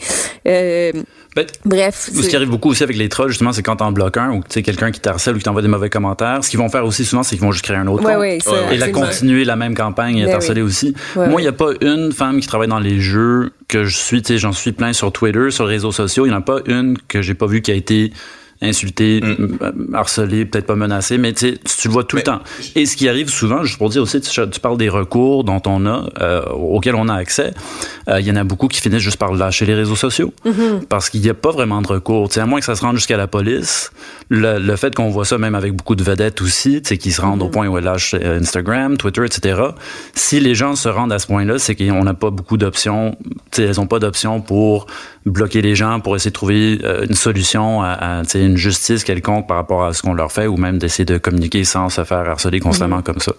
euh, 0.48 1.04
ben, 1.36 1.46
bref. 1.66 2.10
Ce 2.14 2.28
qui 2.28 2.36
arrive 2.36 2.50
beaucoup 2.50 2.70
aussi 2.70 2.84
avec 2.84 2.96
les 2.96 3.10
trolls 3.10 3.30
justement, 3.30 3.52
c'est 3.52 3.64
quand 3.64 3.78
t'en 3.78 3.92
bloques 3.92 4.18
un 4.18 4.32
ou 4.32 4.40
tu 4.40 4.46
sais 4.50 4.64
quelqu'un 4.64 4.92
qui 4.92 5.02
t'harcèle 5.02 5.36
ou 5.36 5.38
qui 5.38 5.44
t'envoie 5.44 5.62
des 5.62 5.68
mauvais 5.68 5.90
commentaires. 5.90 6.44
Ce 6.44 6.50
qu'ils 6.50 6.60
vont 6.60 6.70
faire 6.70 6.86
aussi 6.86 7.04
souvent, 7.04 7.24
c'est 7.24 7.36
qu'ils 7.36 7.44
vont 7.44 7.52
juste 7.52 7.66
créer 7.66 7.78
un 7.78 7.88
autre 7.88 8.04
ouais, 8.04 8.40
compte 8.40 8.56
et 8.72 8.78
la 8.78 8.90
continuer 8.90 9.44
la 9.44 9.58
même 9.58 9.76
campagne 9.76 10.18
et 10.18 10.26
ben 10.26 10.36
harceler 10.36 10.62
aussi. 10.62 10.96
moi, 11.16 11.42
il 11.42 11.44
y 11.46 11.50
a 11.50 11.54
pas 11.54 11.72
une 11.82 12.14
femme 12.14 12.40
qui 12.40 12.48
travaille 12.48 12.70
dans 12.70 12.80
les 12.80 13.00
jeux 13.00 13.52
que 13.68 13.84
je 13.84 13.98
suis. 13.98 14.22
Tu 14.22 14.34
sais, 14.34 14.40
j'en 14.40 14.54
suis 14.54 14.72
plein 14.72 14.94
sur 14.94 15.12
Twitter, 15.12 15.52
sur 15.52 15.66
les 15.66 15.74
réseaux 15.74 15.92
sociaux. 15.92 16.26
Il 16.26 16.30
y 16.30 16.34
en 16.34 16.38
a 16.38 16.42
pas 16.42 16.60
une 16.68 16.98
que 17.08 17.22
j'ai 17.22 17.34
pas 17.34 17.48
vu 17.48 17.62
qui 17.62 17.72
a 17.72 17.76
été 17.76 18.12
insulté, 18.62 19.22
mm. 19.22 19.94
harcelé, 19.94 20.46
peut-être 20.46 20.66
pas 20.66 20.76
menacé, 20.76 21.18
mais 21.18 21.34
tu 21.34 21.48
le 21.86 21.90
vois 21.90 22.04
tout 22.04 22.16
le 22.16 22.24
temps. 22.24 22.40
Et 22.76 22.86
ce 22.86 22.96
qui 22.96 23.08
arrive 23.08 23.30
souvent, 23.30 23.64
juste 23.64 23.78
pour 23.78 23.90
dire 23.90 24.02
aussi, 24.02 24.20
tu, 24.22 24.60
parles 24.60 24.78
des 24.78 24.90
recours 24.90 25.44
dont 25.44 25.62
on 25.66 25.86
a, 25.86 26.10
euh, 26.22 26.42
auxquels 26.50 26.96
on 26.96 27.08
a 27.08 27.14
accès, 27.14 27.54
euh, 28.10 28.20
il 28.20 28.26
y 28.26 28.32
en 28.32 28.36
a 28.36 28.44
beaucoup 28.44 28.68
qui 28.68 28.82
finissent 28.82 29.02
juste 29.02 29.18
par 29.18 29.34
lâcher 29.34 29.66
les 29.66 29.76
réseaux 29.76 29.96
sociaux, 29.96 30.34
mm-hmm. 30.46 30.86
parce 30.90 31.10
qu'il 31.10 31.22
n'y 31.22 31.30
a 31.30 31.34
pas 31.34 31.52
vraiment 31.52 31.82
de 31.82 31.88
recours. 31.88 32.32
sais 32.32 32.40
à 32.40 32.46
moins 32.46 32.60
que 32.60 32.66
ça 32.66 32.76
se 32.76 32.82
rende 32.82 32.96
jusqu'à 32.96 33.18
la 33.18 33.28
police, 33.28 33.92
le, 34.30 34.60
le 34.60 34.76
fait 34.76 34.96
qu'on 34.96 35.10
voit 35.10 35.26
ça 35.26 35.38
même 35.38 35.56
avec 35.56 35.74
beaucoup 35.74 35.96
de 35.96 36.04
vedettes 36.04 36.42
aussi, 36.42 36.82
qui 36.82 37.12
se 37.12 37.22
rendent 37.22 37.42
au 37.42 37.48
mm-hmm. 37.48 37.52
point 37.52 37.68
où 37.68 37.78
elles 37.78 37.84
lâchent 37.84 38.16
euh, 38.16 38.40
Instagram, 38.40 38.98
Twitter, 38.98 39.24
etc. 39.24 39.62
Si 40.16 40.40
les 40.40 40.56
gens 40.56 40.76
se 40.76 40.90
rendent 40.90 41.14
à 41.14 41.20
ce 41.20 41.28
point-là, 41.28 41.60
c'est 41.60 41.76
qu'on 41.76 42.04
n'a 42.04 42.14
pas 42.16 42.32
beaucoup 42.32 42.58
d'options, 42.58 43.16
elles 43.58 43.76
n'ont 43.78 43.88
pas 43.88 44.00
d'options 44.00 44.42
pour 44.42 44.88
bloquer 45.26 45.62
les 45.62 45.76
gens, 45.76 46.00
pour 46.00 46.16
essayer 46.16 46.32
de 46.32 46.36
trouver 46.36 46.80
une 47.08 47.16
solution 47.16 47.82
à, 47.82 47.90
à 47.90 48.24
une 48.48 48.58
justice 48.58 49.04
quelconque 49.04 49.48
par 49.48 49.58
rapport 49.58 49.84
à 49.84 49.94
ce 49.94 50.02
qu'on 50.02 50.14
leur 50.14 50.32
fait 50.32 50.48
ou 50.48 50.58
même 50.58 50.78
d'essayer 50.78 51.06
de 51.06 51.18
communiquer 51.18 51.64
sans 51.64 51.90
se 51.90 52.04
faire 52.04 52.30
harceler 52.30 52.60
constamment 52.60 52.98
mhm. 52.98 53.04
comme 53.04 53.20
ça. 53.20 53.34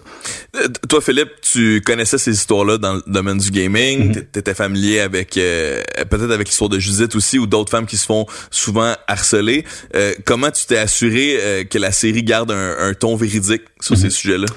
Euh, 0.55 0.67
toi, 0.87 1.01
Philippe, 1.01 1.29
tu 1.41 1.81
connaissais 1.85 2.17
ces 2.17 2.31
histoires-là 2.31 2.77
dans 2.77 2.93
le 2.93 3.03
domaine 3.07 3.37
du 3.37 3.51
gaming? 3.51 4.09
Mhm. 4.09 4.25
Tu 4.31 4.39
étais 4.39 4.53
familier 4.53 4.99
avec 4.99 5.37
euh, 5.37 5.81
peut-être 6.09 6.31
avec 6.31 6.47
l'histoire 6.47 6.69
de 6.69 6.79
Judith 6.79 7.15
aussi 7.15 7.37
ou 7.37 7.47
d'autres 7.47 7.71
femmes 7.71 7.85
qui 7.85 7.97
se 7.97 8.05
font 8.05 8.25
souvent 8.51 8.93
harceler. 9.07 9.65
Euh, 9.95 10.13
comment 10.25 10.51
tu 10.51 10.65
t'es 10.65 10.77
assuré 10.77 11.67
que 11.69 11.77
la 11.77 11.91
série 11.91 12.23
garde 12.23 12.51
un, 12.51 12.93
ton 12.93 13.15
véridique 13.15 13.63
sur 13.81 13.97
ces 13.97 14.05
mhm. 14.05 14.11
sujets-là? 14.11 14.47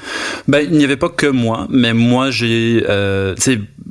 Ben, 0.49 0.67
il 0.71 0.77
n'y 0.77 0.85
avait 0.85 0.97
pas 0.97 1.09
que 1.09 1.27
moi, 1.27 1.67
mais 1.71 1.93
moi, 1.93 2.31
j'ai... 2.31 2.85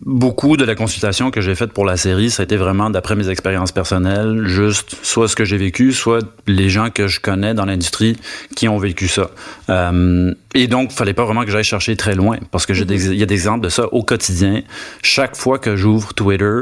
Beaucoup 0.03 0.57
de 0.57 0.65
la 0.65 0.73
consultation 0.73 1.29
que 1.29 1.41
j'ai 1.41 1.53
faite 1.53 1.73
pour 1.73 1.85
la 1.85 1.95
série, 1.95 2.31
ça 2.31 2.41
a 2.41 2.45
été 2.45 2.57
vraiment 2.57 2.89
d'après 2.89 3.15
mes 3.15 3.29
expériences 3.29 3.71
personnelles, 3.71 4.47
juste 4.47 4.97
soit 5.03 5.27
ce 5.27 5.35
que 5.35 5.45
j'ai 5.45 5.57
vécu, 5.57 5.91
soit 5.91 6.25
les 6.47 6.69
gens 6.69 6.89
que 6.89 7.07
je 7.07 7.19
connais 7.19 7.53
dans 7.53 7.65
l'industrie 7.65 8.17
qui 8.55 8.67
ont 8.67 8.79
vécu 8.79 9.07
ça. 9.07 9.29
Euh, 9.69 10.33
et 10.55 10.67
donc, 10.67 10.91
fallait 10.91 11.13
pas 11.13 11.23
vraiment 11.23 11.45
que 11.45 11.51
j'aille 11.51 11.63
chercher 11.63 11.95
très 11.95 12.15
loin 12.15 12.37
parce 12.49 12.65
que 12.65 12.73
il 12.73 13.15
y 13.15 13.23
a 13.23 13.25
des 13.27 13.35
exemples 13.35 13.63
de 13.63 13.69
ça 13.69 13.93
au 13.93 14.01
quotidien. 14.01 14.63
Chaque 15.03 15.35
fois 15.35 15.59
que 15.59 15.75
j'ouvre 15.75 16.15
Twitter, 16.15 16.61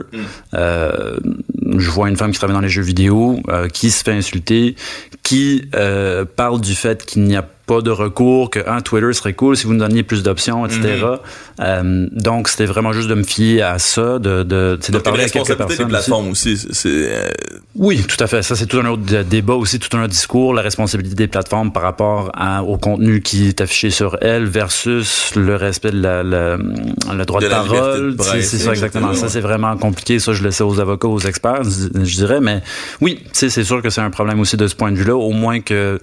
euh, 0.54 1.18
je 1.78 1.90
vois 1.90 2.10
une 2.10 2.18
femme 2.18 2.32
qui 2.32 2.38
travaille 2.38 2.56
dans 2.56 2.62
les 2.62 2.70
jeux 2.70 2.82
vidéo, 2.82 3.40
euh, 3.48 3.68
qui 3.68 3.90
se 3.90 4.04
fait 4.04 4.12
insulter, 4.12 4.76
qui 5.24 5.64
euh, 5.76 6.26
parle 6.26 6.60
du 6.60 6.76
fait 6.76 7.06
qu'il 7.06 7.24
n'y 7.24 7.36
a 7.36 7.44
pas 7.44 7.59
de 7.82 7.92
recours, 7.92 8.50
que 8.50 8.60
un 8.68 8.82
Twitter 8.82 9.14
serait 9.14 9.34
cool 9.34 9.56
si 9.56 9.66
vous 9.66 9.74
nous 9.74 9.80
donniez 9.80 10.04
plus 10.04 10.24
d'options, 10.24 10.66
etc. 10.66 10.82
Mm-hmm. 10.82 11.20
euh, 11.62 12.08
donc 12.12 12.48
c'était 12.50 12.66
vraiment 12.66 12.92
juste 12.92 13.08
de 13.08 13.16
me 13.16 13.24
fier 13.24 13.62
à 13.62 13.80
ça, 13.80 14.20
de 14.20 14.44
de, 14.44 14.80
de 14.90 14.98
parler 14.98 15.26
à 15.26 15.30
quelques 15.30 15.56
personnes. 15.56 15.86
des 15.86 15.90
plateformes 15.90 16.30
aussi, 16.30 16.58
c'est 16.58 16.90
euh, 16.90 17.30
oui, 17.76 18.04
tout 18.08 18.22
à 18.22 18.28
fait. 18.28 18.42
Ça 18.42 18.56
c'est 18.56 18.66
tout 18.66 18.80
un 18.80 18.86
autre 18.88 19.24
débat 19.24 19.54
aussi, 19.54 19.80
tout 19.80 19.96
un 19.96 20.02
autre 20.02 20.12
discours, 20.12 20.54
la 20.54 20.62
responsabilité 20.62 21.16
des 21.16 21.28
plateformes 21.28 21.72
par 21.72 21.84
rapport 21.84 22.32
à, 22.34 22.64
au 22.64 22.78
contenu 22.78 23.22
qui 23.22 23.48
est 23.48 23.62
affiché 23.62 23.90
sur 23.90 24.18
elles 24.22 24.46
versus 24.46 25.36
le 25.36 25.56
respect 25.56 25.92
de 25.92 26.02
la, 26.02 26.24
le 26.24 27.26
droit 27.26 27.42
de, 27.42 27.48
parole. 27.48 28.16
C'est 28.20 28.42
ça 28.42 28.72
exactement. 28.72 29.14
Ça 29.14 29.30
c'est 29.30 29.42
vraiment 29.42 29.78
compliqué. 29.78 30.20
Ça 30.20 30.34
je 30.34 30.44
le 30.44 30.52
sais 30.52 30.64
aux 30.64 30.80
avocats, 30.80 31.08
aux 31.08 31.20
experts, 31.20 31.64
je 31.64 32.16
dirais. 32.16 32.42
Mais 32.42 32.62
oui, 33.02 33.24
c'est 33.34 33.50
sûr 33.64 33.82
que 33.82 33.90
c'est 33.90 34.02
un 34.02 34.10
problème 34.10 34.40
aussi 34.40 34.58
de 34.58 34.68
ce 34.68 34.76
point 34.76 34.92
de 34.92 34.98
vue-là. 34.98 35.16
Au 35.16 35.32
moins 35.32 35.60
que 35.62 36.00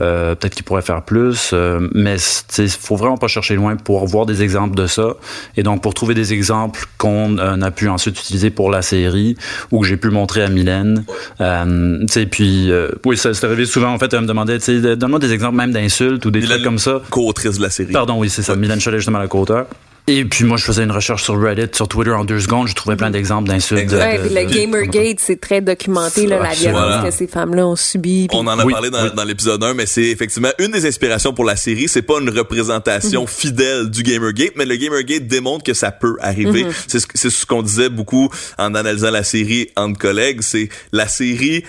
euh, 0.00 0.34
peut-être 0.34 0.54
qu'ils 0.54 0.64
pourraient 0.64 0.82
faire 0.82 1.02
plus, 1.10 1.50
euh, 1.52 1.88
mais 1.92 2.16
il 2.58 2.68
faut 2.68 2.94
vraiment 2.94 3.16
pas 3.16 3.26
chercher 3.26 3.56
loin 3.56 3.74
pour 3.74 4.06
voir 4.06 4.26
des 4.26 4.42
exemples 4.44 4.76
de 4.76 4.86
ça. 4.86 5.14
Et 5.56 5.64
donc, 5.64 5.82
pour 5.82 5.92
trouver 5.92 6.14
des 6.14 6.32
exemples 6.32 6.84
qu'on 6.98 7.36
euh, 7.38 7.60
a 7.60 7.70
pu 7.72 7.88
ensuite 7.88 8.16
utiliser 8.20 8.50
pour 8.50 8.70
la 8.70 8.80
série 8.80 9.34
ou 9.72 9.80
que 9.80 9.86
j'ai 9.88 9.96
pu 9.96 10.10
montrer 10.10 10.42
à 10.44 10.48
Mylène, 10.48 11.04
Euh, 11.40 12.06
puis 12.30 12.70
euh, 12.70 12.88
oui, 13.04 13.16
ça 13.16 13.34
s'est 13.34 13.44
arrivé 13.46 13.66
souvent. 13.66 13.92
En 13.92 13.98
fait, 13.98 14.12
elle 14.14 14.20
me 14.22 14.26
demandait, 14.28 14.58
donne-moi 14.96 15.18
des 15.18 15.32
exemples 15.32 15.56
même 15.56 15.72
d'insultes 15.72 16.24
ou 16.26 16.30
des 16.30 16.38
Milan- 16.40 16.50
trucs 16.54 16.64
comme 16.64 16.78
ça. 16.78 17.00
Co-autrice 17.10 17.56
de 17.58 17.62
la 17.62 17.70
série. 17.70 17.92
Pardon, 17.92 18.18
oui, 18.20 18.30
c'est 18.30 18.42
ça. 18.42 18.54
Milan 18.54 18.76
Cholet, 18.82 18.98
justement, 18.98 19.18
la 19.18 19.26
co-auteur. 19.26 19.66
Et 20.12 20.24
puis 20.24 20.44
moi, 20.44 20.56
je 20.56 20.64
faisais 20.64 20.82
une 20.82 20.90
recherche 20.90 21.22
sur 21.22 21.40
Reddit, 21.40 21.68
sur 21.72 21.86
Twitter 21.86 22.10
en 22.10 22.24
deux 22.24 22.40
secondes. 22.40 22.66
Je 22.66 22.74
trouvais 22.74 22.96
plein 22.96 23.10
d'exemples 23.10 23.48
d'insultes. 23.48 23.92
Ouais, 23.92 24.18
de- 24.18 24.34
le 24.34 24.44
de- 24.46 24.52
Gamergate, 24.52 25.20
c'est 25.20 25.40
très 25.40 25.60
documenté, 25.60 26.26
là, 26.26 26.40
la 26.42 26.50
violence 26.52 26.80
voilà. 26.82 27.02
que 27.04 27.10
ces 27.12 27.28
femmes-là 27.28 27.64
ont 27.66 27.76
subie. 27.76 28.26
On 28.32 28.44
en 28.48 28.58
a 28.58 28.64
Oui, 28.64 28.72
parlé 28.72 28.90
dans, 28.90 29.04
oui. 29.04 29.10
dans 29.14 29.22
l'épisode 29.22 29.62
1, 29.62 29.74
mais 29.74 29.86
c'est 29.86 30.02
effectivement 30.08 30.48
une 30.58 30.72
des 30.72 30.84
inspirations 30.84 31.32
pour 31.32 31.44
la 31.44 31.54
série. 31.54 31.86
C'est 31.86 32.02
pas 32.02 32.18
une 32.20 32.28
représentation 32.30 33.24
fidèle 33.28 33.88
du 33.88 34.02
Gamergate, 34.02 34.54
mais 34.56 34.64
le 34.64 34.74
Gamergate 34.74 35.28
démontre 35.28 35.62
que 35.64 35.74
ça 35.74 35.92
peut 35.92 36.16
arriver. 36.20 36.66
C'est 36.88 36.98
ce, 36.98 37.06
c'est 37.14 37.30
ce 37.30 37.46
qu'on 37.46 37.62
disait 37.62 37.88
beaucoup 37.88 38.28
en 38.58 38.74
analysant 38.74 39.12
la 39.12 39.22
série 39.22 39.68
entre 39.76 39.98
collègues. 39.98 40.40
C'est 40.42 40.70
la 40.90 41.06
série 41.06 41.62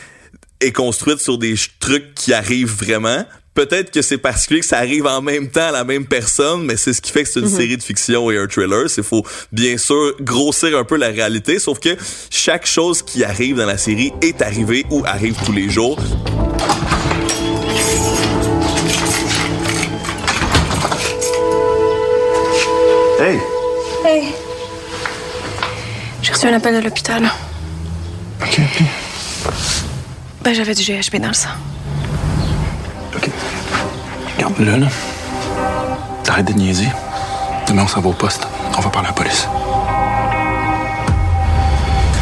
est 0.61 0.71
construite 0.71 1.19
sur 1.19 1.37
des 1.37 1.53
trucs 1.79 2.15
qui 2.15 2.33
arrivent 2.33 2.73
vraiment. 2.75 3.23
Peut-être 3.53 3.91
que 3.91 4.01
c'est 4.01 4.17
particulier 4.17 4.61
que 4.61 4.65
ça 4.65 4.77
arrive 4.77 5.05
en 5.05 5.21
même 5.21 5.49
temps 5.49 5.67
à 5.67 5.71
la 5.71 5.83
même 5.83 6.05
personne, 6.05 6.63
mais 6.63 6.77
c'est 6.77 6.93
ce 6.93 7.01
qui 7.01 7.11
fait 7.11 7.23
que 7.23 7.29
c'est 7.29 7.41
une 7.41 7.49
série 7.49 7.75
de 7.75 7.83
fiction 7.83 8.31
et 8.31 8.37
un 8.37 8.47
thriller. 8.47 8.89
C'est 8.89 9.03
faut 9.03 9.25
bien 9.51 9.77
sûr 9.77 10.15
grossir 10.21 10.77
un 10.77 10.85
peu 10.85 10.95
la 10.95 11.09
réalité, 11.09 11.59
sauf 11.59 11.79
que 11.79 11.97
chaque 12.29 12.65
chose 12.65 13.01
qui 13.03 13.25
arrive 13.25 13.57
dans 13.57 13.65
la 13.65 13.77
série 13.77 14.13
est 14.21 14.41
arrivée 14.41 14.85
ou 14.89 15.03
arrive 15.05 15.35
tous 15.45 15.51
les 15.51 15.69
jours. 15.69 15.99
Hey! 23.19 23.37
Hey! 24.05 24.33
J'ai 26.21 26.31
reçu 26.31 26.47
un 26.47 26.53
appel 26.53 26.73
de 26.73 26.79
l'hôpital. 26.79 27.29
OK, 28.41 28.59
OK. 28.59 28.83
Ben, 30.41 30.53
j'avais 30.53 30.73
du 30.73 30.83
GHB 30.83 31.17
dans 31.17 31.27
le 31.27 31.33
sang. 31.33 31.49
OK. 34.43 34.49
Regarde, 34.57 34.59
là, 34.67 34.77
là. 34.77 34.87
T'arrêtes 36.23 36.47
de 36.47 36.53
niaiser. 36.53 36.87
Demain, 37.67 37.83
on 37.83 37.87
s'en 37.87 38.01
va 38.01 38.09
au 38.09 38.13
poste. 38.13 38.47
On 38.77 38.81
va 38.81 38.89
parler 38.89 39.07
à 39.09 39.11
la 39.11 39.15
police. 39.15 39.47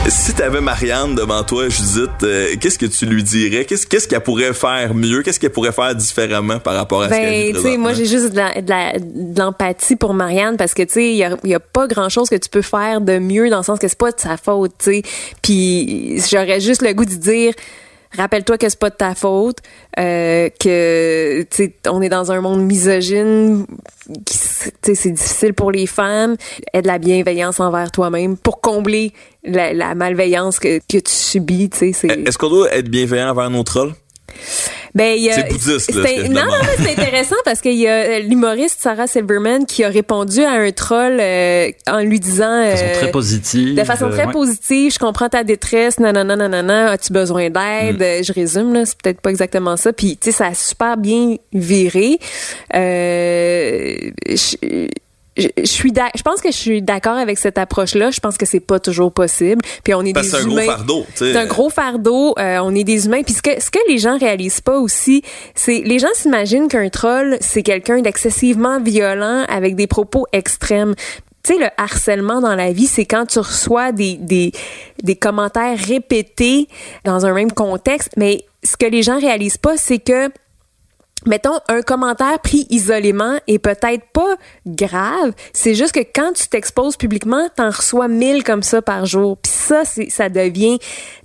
Si 0.07 0.33
t'avais 0.33 0.61
Marianne 0.61 1.13
devant 1.13 1.43
toi, 1.43 1.69
Judith, 1.69 2.09
euh, 2.23 2.55
qu'est-ce 2.59 2.79
que 2.79 2.87
tu 2.87 3.05
lui 3.05 3.21
dirais? 3.21 3.65
Qu'est-ce 3.65 3.85
qu'est-ce 3.85 4.07
qu'elle 4.07 4.21
pourrait 4.21 4.53
faire 4.53 4.95
mieux? 4.95 5.21
Qu'est-ce 5.21 5.39
qu'elle 5.39 5.51
pourrait 5.51 5.71
faire 5.71 5.93
différemment 5.93 6.57
par 6.59 6.73
rapport 6.73 7.03
à 7.03 7.09
ce 7.09 7.13
qu'elle 7.13 7.29
Ben, 7.29 7.45
vit 7.47 7.53
tu 7.53 7.61
sais, 7.61 7.77
moi, 7.77 7.93
j'ai 7.93 8.05
juste 8.05 8.31
de 8.31 8.37
la- 8.37 8.59
de 8.59 8.69
la- 8.69 8.93
de 8.97 9.39
l'empathie 9.39 9.95
pour 9.95 10.15
Marianne 10.15 10.57
parce 10.57 10.73
que, 10.73 10.81
tu 10.81 10.93
sais, 10.93 11.09
il 11.11 11.15
y 11.17 11.23
a, 11.23 11.35
y 11.43 11.53
a 11.53 11.59
pas 11.59 11.85
grand-chose 11.85 12.27
que 12.29 12.37
tu 12.37 12.49
peux 12.49 12.63
faire 12.63 13.01
de 13.01 13.19
mieux 13.19 13.51
dans 13.51 13.57
le 13.57 13.63
sens 13.63 13.77
que 13.77 13.87
c'est 13.87 13.97
pas 13.99 14.11
de 14.11 14.19
sa 14.19 14.35
faute, 14.37 14.71
tu 14.79 14.85
sais. 14.85 15.01
Puis, 15.43 16.19
j'aurais 16.31 16.59
juste 16.59 16.81
le 16.81 16.93
goût 16.93 17.05
de 17.05 17.13
dire, 17.13 17.53
rappelle-toi 18.17 18.57
que 18.57 18.67
c'est 18.69 18.79
pas 18.79 18.89
de 18.89 18.95
ta 18.95 19.15
faute, 19.15 19.57
euh, 19.99 20.49
que, 20.59 21.45
on 21.89 22.01
est 22.01 22.09
dans 22.09 22.31
un 22.31 22.41
monde 22.41 22.63
misogyne, 22.63 23.65
c'est 24.27 25.11
difficile 25.11 25.53
pour 25.53 25.71
les 25.71 25.85
femmes. 25.87 26.35
Aie 26.73 26.81
de 26.81 26.87
la 26.87 26.97
bienveillance 26.99 27.59
envers 27.59 27.91
toi-même 27.91 28.37
pour 28.37 28.61
combler 28.61 29.13
la, 29.43 29.73
la 29.73 29.95
malveillance 29.95 30.59
que, 30.59 30.79
tu 30.87 31.01
subis, 31.05 31.69
c'est- 31.73 31.89
Est-ce 32.05 32.37
qu'on 32.37 32.49
doit 32.49 32.73
être 32.73 32.89
bienveillant 32.89 33.29
envers 33.29 33.49
nos 33.49 33.63
trolls? 33.63 33.93
Ben, 34.95 35.15
il 35.17 35.23
y 35.23 35.29
a- 35.29 35.35
C'est 35.35 35.43
bouddhiste, 35.49 35.93
là, 35.93 36.03
c'est- 36.05 36.29
non, 36.29 36.41
non, 36.45 36.57
mais 36.63 36.83
c'est 36.83 36.91
intéressant 36.99 37.35
parce 37.45 37.61
qu'il 37.61 37.75
y 37.75 37.87
a 37.87 37.91
euh, 37.91 38.19
l'humoriste 38.19 38.81
Sarah 38.81 39.07
Silverman 39.07 39.65
qui 39.65 39.83
a 39.83 39.89
répondu 39.89 40.41
à 40.43 40.51
un 40.51 40.71
troll 40.71 41.17
euh, 41.19 41.69
en 41.89 41.99
lui 41.99 42.19
disant 42.19 42.61
De 42.63 42.71
façon 42.71 42.85
euh, 42.85 42.93
très 42.95 43.11
positive. 43.11 43.75
de 43.75 43.83
façon 43.83 44.09
très 44.09 44.23
euh, 44.23 44.25
ouais. 44.27 44.31
positive, 44.31 44.93
je 44.93 44.99
comprends 44.99 45.29
ta 45.29 45.43
détresse, 45.43 45.99
nanana, 45.99 46.35
nanana, 46.35 46.91
as-tu 46.91 47.13
besoin 47.13 47.49
d'aide? 47.49 47.99
Mm. 48.01 48.23
Je 48.23 48.33
résume, 48.33 48.73
là, 48.73 48.85
c'est 48.85 48.99
peut-être 49.01 49.21
pas 49.21 49.29
exactement 49.29 49.77
ça. 49.77 49.93
Puis, 49.93 50.17
tu 50.17 50.31
sais, 50.31 50.37
ça 50.37 50.47
a 50.47 50.53
super 50.53 50.97
bien 50.97 51.35
viré. 51.53 52.17
Euh, 52.75 53.95
je, 54.27 54.87
je, 55.39 55.47
je 55.57 55.63
suis 55.65 55.91
je 56.15 56.21
pense 56.21 56.41
que 56.41 56.51
je 56.51 56.57
suis 56.57 56.81
d'accord 56.81 57.17
avec 57.17 57.37
cette 57.37 57.57
approche-là. 57.57 58.11
Je 58.11 58.19
pense 58.19 58.37
que 58.37 58.45
c'est 58.45 58.59
pas 58.59 58.79
toujours 58.79 59.11
possible. 59.11 59.61
Puis 59.83 59.93
on 59.93 60.03
est 60.03 60.13
Parce 60.13 60.27
des 60.27 60.31
c'est 60.31 60.37
un 60.37 60.45
gros 60.45 60.51
humains. 60.57 60.65
fardeau. 60.65 61.05
C'est 61.15 61.35
un 61.35 61.45
gros 61.45 61.69
fardeau. 61.69 62.35
euh, 62.37 62.59
on 62.61 62.75
est 62.75 62.83
des 62.83 63.05
humains. 63.05 63.23
Puis 63.23 63.33
ce 63.33 63.41
que, 63.41 63.61
ce 63.61 63.69
que 63.71 63.79
les 63.87 63.97
gens 63.97 64.17
réalisent 64.17 64.61
pas 64.61 64.77
aussi, 64.79 65.23
c'est 65.55 65.81
les 65.85 65.99
gens 65.99 66.07
s'imaginent 66.13 66.67
qu'un 66.67 66.89
troll, 66.89 67.37
c'est 67.41 67.63
quelqu'un 67.63 68.01
d'excessivement 68.01 68.79
violent 68.79 69.45
avec 69.49 69.75
des 69.75 69.87
propos 69.87 70.25
extrêmes. 70.33 70.95
Tu 71.41 71.53
sais, 71.53 71.59
le 71.59 71.67
harcèlement 71.77 72.41
dans 72.41 72.53
la 72.55 72.71
vie, 72.73 72.85
c'est 72.85 73.05
quand 73.05 73.25
tu 73.25 73.39
reçois 73.39 73.91
des, 73.93 74.15
des, 74.17 74.51
des 75.03 75.15
commentaires 75.15 75.77
répétés 75.77 76.67
dans 77.05 77.25
un 77.25 77.33
même 77.33 77.51
contexte. 77.51 78.09
Mais 78.17 78.43
ce 78.63 78.75
que 78.75 78.85
les 78.85 79.03
gens 79.03 79.19
réalisent 79.19 79.57
pas, 79.57 79.77
c'est 79.77 79.99
que 79.99 80.29
mettons, 81.25 81.59
un 81.67 81.81
commentaire 81.81 82.39
pris 82.39 82.65
isolément 82.69 83.37
est 83.47 83.59
peut-être 83.59 84.05
pas 84.13 84.35
grave. 84.65 85.33
C'est 85.53 85.75
juste 85.75 85.93
que 85.93 85.99
quand 85.99 86.33
tu 86.33 86.47
t'exposes 86.47 86.97
publiquement, 86.97 87.47
t'en 87.55 87.69
reçois 87.69 88.07
mille 88.07 88.43
comme 88.43 88.63
ça 88.63 88.81
par 88.81 89.05
jour. 89.05 89.37
Puis 89.37 89.51
ça, 89.51 89.83
ça 89.85 90.29
devient 90.29 90.79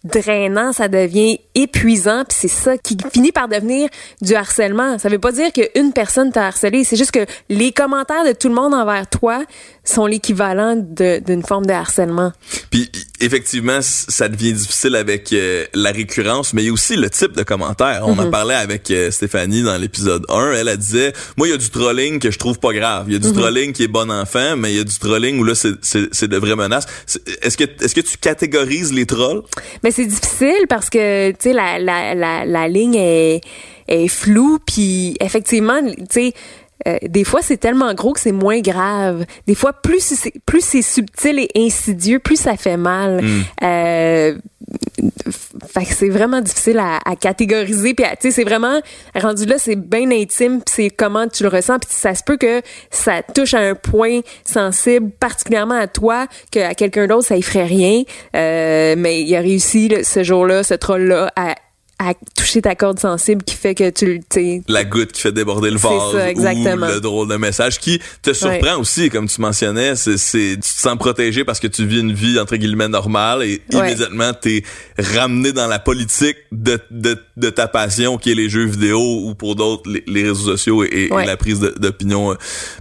drainant, 0.05 0.73
ça 0.73 0.89
devient 0.89 1.39
épuisant. 1.55 2.25
Puis 2.29 2.37
c'est 2.41 2.49
ça 2.49 2.77
qui 2.79 2.97
finit 3.13 3.33
par 3.33 3.49
devenir 3.49 3.89
du 4.23 4.35
harcèlement. 4.35 4.99
Ça 4.99 5.09
veut 5.09 5.19
pas 5.19 5.33
dire 5.33 5.51
qu'une 5.53 5.93
personne 5.93 6.31
t'a 6.33 6.47
harcelé. 6.47 6.85
C'est 6.85 6.97
juste 6.97 7.13
que 7.13 7.27
les 7.49 7.73
commentaires 7.73 8.25
de 8.27 8.33
tout 8.33 8.49
le 8.49 8.55
monde 8.55 8.75
envers 8.75 9.09
toi 9.09 9.43
sont 9.85 10.07
l'équivalent 10.07 10.77
d'une 10.77 11.43
forme 11.43 11.67
de 11.67 11.73
harcèlement. 11.73 12.33
Puis 12.71 12.91
effectivement, 13.21 13.81
ça 13.83 14.29
devient 14.29 14.53
difficile 14.53 14.97
avec 14.97 15.33
euh, 15.33 15.67
la 15.75 15.91
récurrence, 15.93 16.53
mais 16.55 16.63
il 16.63 16.67
y 16.67 16.69
a 16.71 16.73
aussi 16.73 16.97
le 16.97 17.09
type 17.11 17.33
de 17.33 17.43
commentaire. 17.43 18.03
On 18.07 18.19
en 18.19 18.31
parlait 18.31 18.55
avec 18.55 18.91
euh, 18.91 19.11
Stéphanie 19.11 19.63
dans 19.63 19.77
l'épisode 19.77 20.25
1. 20.29 20.53
Elle, 20.53 20.69
elle 20.69 20.77
disait, 20.79 21.13
moi, 21.37 21.49
il 21.49 21.51
y 21.51 21.55
a 21.55 21.59
du 21.59 21.71
trolling 21.71 22.19
que 22.19 22.31
je 22.31 22.39
trouve 22.39 22.59
pas 22.59 22.73
grave. 22.73 23.05
Il 23.09 23.13
y 23.13 23.17
a 23.17 23.19
du 23.19 23.33
trolling 23.33 23.73
qui 23.73 23.85
est 23.85 23.89
bon 23.89 24.11
enfant, 24.11 24.57
mais 24.57 24.73
il 24.73 24.77
y 24.77 24.81
a 24.81 24.85
du 24.85 24.99
trolling 24.99 25.39
où 25.39 25.45
là, 25.45 25.55
c'est- 25.55 26.25
de 26.25 26.37
vraies 26.39 26.57
menaces. 26.57 26.87
Est-ce 27.43 27.57
que, 27.59 27.65
est-ce 27.65 27.95
que 27.95 28.01
tu 28.01 28.17
catégorises 28.17 28.93
les 28.93 29.05
trolls? 29.07 29.43
Mais 29.83 29.91
c'est 29.95 30.07
difficile 30.07 30.67
parce 30.69 30.91
que 30.91 31.31
tu 31.31 31.37
sais 31.41 31.53
la, 31.53 31.79
la, 31.79 32.15
la, 32.15 32.45
la 32.45 32.69
ligne 32.69 32.97
est, 32.97 33.41
est 33.87 34.09
floue 34.09 34.59
puis 34.67 35.17
effectivement 35.21 35.81
tu 35.83 36.05
sais 36.11 36.33
euh, 36.87 36.99
des 37.03 37.25
fois 37.25 37.41
c'est 37.43 37.57
tellement 37.57 37.93
gros 37.95 38.13
que 38.13 38.21
c'est 38.21 38.33
moins 38.33 38.61
grave. 38.61 39.25
Des 39.47 39.55
fois 39.55 39.73
plus 39.73 40.01
c'est 40.01 40.33
plus 40.47 40.63
c'est 40.65 40.83
subtil 40.83 41.39
et 41.39 41.49
insidieux, 41.57 42.19
plus 42.19 42.37
ça 42.37 42.57
fait 42.57 42.77
mal. 42.77 43.23
Euh, 43.63 44.37
fait 45.67 45.85
que 45.85 45.93
c'est 45.95 46.09
vraiment 46.09 46.41
difficile 46.41 46.79
à, 46.79 46.99
à 47.05 47.17
catégoriser 47.17 47.93
puis 47.95 48.07
tu 48.13 48.17
sais 48.23 48.31
c'est 48.31 48.45
vraiment 48.45 48.81
rendu 49.15 49.45
là 49.45 49.57
c'est 49.59 49.77
bien 49.77 50.11
intime 50.11 50.63
puis 50.63 50.75
c'est 50.75 50.91
comment 50.91 51.29
tu 51.29 51.43
le 51.43 51.51
ressens 51.51 51.79
puis 51.81 51.91
ça 51.91 52.15
se 52.15 52.23
peut 52.25 52.39
que 52.39 52.63
ça 52.91 53.23
touche 53.23 53.53
à 53.55 53.59
un 53.59 53.75
point 53.75 54.21
sensible 54.45 55.11
particulièrement 55.11 55.79
à 55.79 55.87
toi 55.87 56.27
que 56.51 56.61
à 56.61 56.75
quelqu'un 56.75 57.07
d'autre 57.07 57.27
ça 57.27 57.37
y 57.37 57.43
ferait 57.43 57.67
rien 57.67 58.03
Euh, 58.35 58.95
mais 58.97 59.23
il 59.23 59.37
a 59.37 59.41
réussi 59.41 59.89
là, 59.89 60.03
ce 60.03 60.23
jour-là 60.23 60.63
ce 60.63 60.75
troll 60.75 61.03
là 61.03 61.31
à 61.37 61.55
à 61.99 62.13
toucher 62.37 62.61
ta 62.61 62.75
corde 62.75 62.99
sensible 62.99 63.43
qui 63.45 63.55
fait 63.55 63.75
que 63.75 63.89
tu 63.91 64.07
le- 64.37 64.61
La 64.73 64.85
goutte 64.85 65.13
qui 65.13 65.21
fait 65.21 65.33
déborder 65.33 65.71
le 65.71 65.77
vase 65.79 66.13
ça, 66.13 66.29
exactement. 66.31 66.87
ou 66.87 66.91
le 66.91 67.01
drôle 67.01 67.29
de 67.29 67.37
message 67.37 67.79
qui 67.79 68.01
te 68.23 68.33
surprend 68.33 68.77
aussi, 68.79 69.11
comme 69.11 69.29
tu 69.29 69.41
mentionnais. 69.41 69.95
C'est, 69.97 70.17
c'est, 70.19 70.55
tu 70.57 70.61
te 70.61 70.81
sens 70.81 70.99
protégé 70.99 71.45
parce 71.45 71.61
que 71.61 71.67
tu 71.69 71.87
vis 71.87 72.01
une 72.01 72.13
vie 72.13 72.39
entre 72.41 72.57
guillemets 72.57 72.89
normale 72.89 73.43
et 73.45 73.63
Ouais. 73.73 73.79
immédiatement 73.81 74.33
t'es 74.35 74.63
ramené 74.99 75.53
dans 75.53 75.67
la 75.69 75.79
politique 75.79 76.37
de, 76.53 76.79
de, 76.91 77.17
de 77.37 77.51
ta 77.51 77.69
passion 77.69 78.19
qui 78.19 78.33
est 78.33 78.35
les 78.35 78.49
jeux 78.49 78.65
vidéo 78.67 79.01
ou 79.01 79.35
pour 79.35 79.55
d'autres 79.55 79.89
les, 79.91 80.03
les 80.07 80.23
réseaux 80.29 80.51
sociaux 80.57 80.85
et, 80.85 81.09
la 81.11 81.37
prise 81.37 81.61
d'opinion 81.61 82.33
euh, 82.33 82.37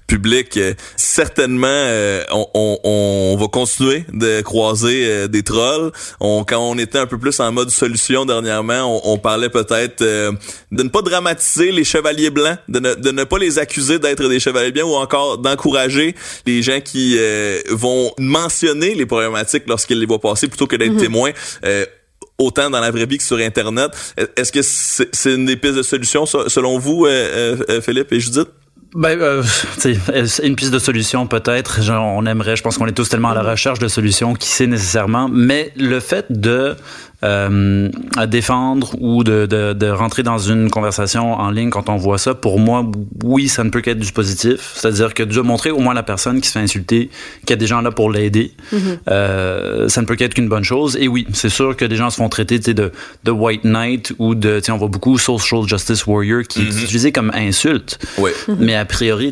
publique. 0.08 0.58
Euh, 0.58 0.74
certainement, 0.98 1.68
euh, 1.70 2.24
on, 2.32 2.48
on, 2.54 2.80
on 2.84 3.38
va 3.38 3.48
continuer 3.48 4.06
de 4.12 4.42
croiser 4.42 5.06
euh, 5.06 5.28
des 5.28 5.44
trolls. 5.44 5.92
On, 6.20 6.44
quand 6.44 6.60
on 6.60 6.78
était 6.78 6.98
un 6.98 7.06
peu 7.08 7.18
plus 7.18 7.40
en 7.40 7.52
mode 7.52 7.70
solution 7.70 8.26
dernièrement, 8.26 9.02
on, 9.03 9.03
on 9.04 9.18
parlait 9.18 9.50
peut-être 9.50 10.02
euh, 10.02 10.32
de 10.72 10.84
ne 10.84 10.90
pas 10.90 11.02
dramatiser 11.02 11.72
les 11.72 11.84
chevaliers 11.84 12.30
blancs, 12.30 12.58
de 12.68 12.80
ne, 12.80 12.94
de 12.96 13.12
ne 13.12 13.24
pas 13.24 13.38
les 13.38 13.60
accuser 13.60 14.00
d'être 14.00 14.28
des 14.28 14.40
chevaliers 14.40 14.72
blancs 14.72 14.90
ou 14.90 14.96
encore 14.96 15.38
d'encourager 15.38 16.16
les 16.46 16.62
gens 16.62 16.80
qui 16.82 17.18
euh, 17.20 17.60
vont 17.70 18.12
mentionner 18.18 18.96
les 18.96 19.06
problématiques 19.06 19.64
lorsqu'ils 19.68 20.00
les 20.00 20.06
voient 20.06 20.20
passer 20.22 20.48
plutôt 20.48 20.68
que 20.68 20.76
d'être 20.76 20.98
témoins. 20.98 21.32
euh, 21.66 21.86
autant 22.40 22.70
dans 22.70 22.80
la 22.80 22.90
vraie 22.90 23.06
vie 23.06 23.20
que 23.20 23.24
sur 23.24 23.38
Internet. 23.38 23.92
Est-ce 24.36 24.52
que 24.52 24.62
c'est 24.64 25.34
une 25.34 25.46
des 25.46 25.56
pistes 25.56 25.76
de 25.76 25.84
solution, 25.84 26.26
selon 26.26 26.80
vous, 26.80 27.08
Philippe 27.84 28.12
et 28.12 28.20
Judith? 28.20 28.50
Ben, 28.96 29.20
euh, 29.20 29.44
une 30.44 30.56
piste 30.56 30.72
de 30.72 30.80
solution 30.80 31.26
peut-être. 31.28 31.80
On 31.90 32.26
aimerait, 32.26 32.56
je 32.56 32.64
pense 32.64 32.78
qu'on 32.78 32.88
est 32.88 32.94
tous 32.94 33.10
tellement 33.10 33.30
à 33.30 33.34
la 33.34 33.44
recherche 33.44 33.80
de 33.80 33.88
solutions, 33.88 34.34
qui 34.36 34.48
sait 34.48 34.68
nécessairement. 34.68 35.30
Mais 35.30 35.72
le 35.76 36.00
fait 36.00 36.26
de 36.30 36.76
euh, 37.24 37.90
à 38.18 38.28
défendre 38.28 38.96
ou 39.00 39.24
de, 39.24 39.46
de, 39.46 39.72
de, 39.72 39.88
rentrer 39.88 40.24
dans 40.24 40.40
une 40.40 40.70
conversation 40.70 41.34
en 41.34 41.52
ligne 41.52 41.70
quand 41.70 41.88
on 41.88 41.96
voit 41.96 42.18
ça, 42.18 42.36
pour 42.36 42.60
moi, 42.60 42.86
oui, 43.24 43.48
ça 43.48 43.64
ne 43.64 43.70
peut 43.70 43.80
qu'être 43.80 44.00
du 44.00 44.12
positif. 44.12 44.74
C'est-à-dire 44.76 45.14
que 45.14 45.24
de 45.24 45.40
montrer 45.40 45.72
au 45.72 45.80
moins 45.80 45.94
la 45.94 46.04
personne 46.04 46.42
qui 46.42 46.48
se 46.50 46.54
fait 46.54 46.60
insulter 46.60 47.10
qu'il 47.46 47.52
y 47.52 47.54
a 47.54 47.56
des 47.56 47.68
gens 47.68 47.82
là 47.82 47.92
pour 47.92 48.12
l'aider, 48.12 48.52
mm-hmm. 48.74 48.98
euh, 49.08 49.88
ça 49.88 50.02
ne 50.02 50.06
peut 50.06 50.18
qu'être 50.18 50.34
qu'une 50.34 50.50
bonne 50.50 50.66
chose. 50.66 50.98
Et 51.00 51.08
oui, 51.08 51.26
c'est 51.32 51.50
sûr 51.50 51.78
que 51.78 51.86
des 51.86 51.96
gens 51.96 52.10
se 52.10 52.18
font 52.18 52.28
traiter 52.28 52.60
de, 52.60 52.92
de 53.24 53.32
white 53.32 53.64
knight 53.64 54.12
ou 54.20 54.36
de, 54.36 54.62
on 54.70 54.78
voit 54.78 54.90
beaucoup 54.90 55.18
social 55.18 55.66
justice 55.66 56.06
warrior 56.06 56.44
qui 56.44 56.60
mm-hmm. 56.60 56.68
est 56.68 56.84
utilisé 56.84 57.12
comme 57.14 57.32
insulte. 57.34 58.00
Mm-hmm. 58.18 58.56
Mais 58.60 58.76
a 58.84 58.86
priori, 58.86 59.32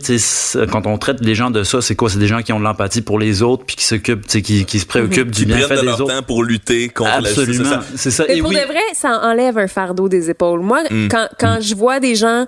quand 0.71 0.87
on 0.87 0.97
traite 0.97 1.19
les 1.21 1.35
gens 1.35 1.51
de 1.51 1.63
ça, 1.63 1.81
c'est 1.81 1.95
quoi? 1.95 2.09
C'est 2.09 2.17
des 2.19 2.27
gens 2.27 2.41
qui 2.41 2.51
ont 2.53 2.59
de 2.59 2.63
l'empathie 2.63 3.01
pour 3.01 3.19
les 3.19 3.41
autres 3.41 3.63
puis 3.65 3.75
qui 3.75 3.83
s'occupent, 3.85 4.25
qui, 4.25 4.65
qui 4.65 4.79
se 4.79 4.85
préoccupent 4.85 5.31
du 5.31 5.45
bienfait 5.45 5.75
des 5.75 5.83
leur 5.83 6.01
autres. 6.01 6.13
temps 6.15 6.23
pour 6.23 6.43
lutter 6.43 6.89
contre 6.89 7.11
Absolument. 7.11 7.69
la 7.69 7.83
c'est 7.95 8.11
ça. 8.11 8.25
Mais 8.27 8.37
Et 8.37 8.41
pour 8.41 8.49
oui. 8.49 8.55
de 8.55 8.65
vrai, 8.65 8.79
ça 8.93 9.19
enlève 9.23 9.57
un 9.57 9.67
fardeau 9.67 10.09
des 10.09 10.29
épaules. 10.29 10.61
Moi, 10.61 10.81
Mm. 10.89 11.07
quand, 11.09 11.27
quand 11.39 11.57
je 11.61 11.75
vois 11.75 11.99
des 11.99 12.15
gens 12.15 12.45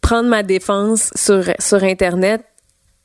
prendre 0.00 0.28
ma 0.28 0.42
défense 0.42 1.10
sur, 1.14 1.42
sur 1.58 1.82
Internet, 1.84 2.42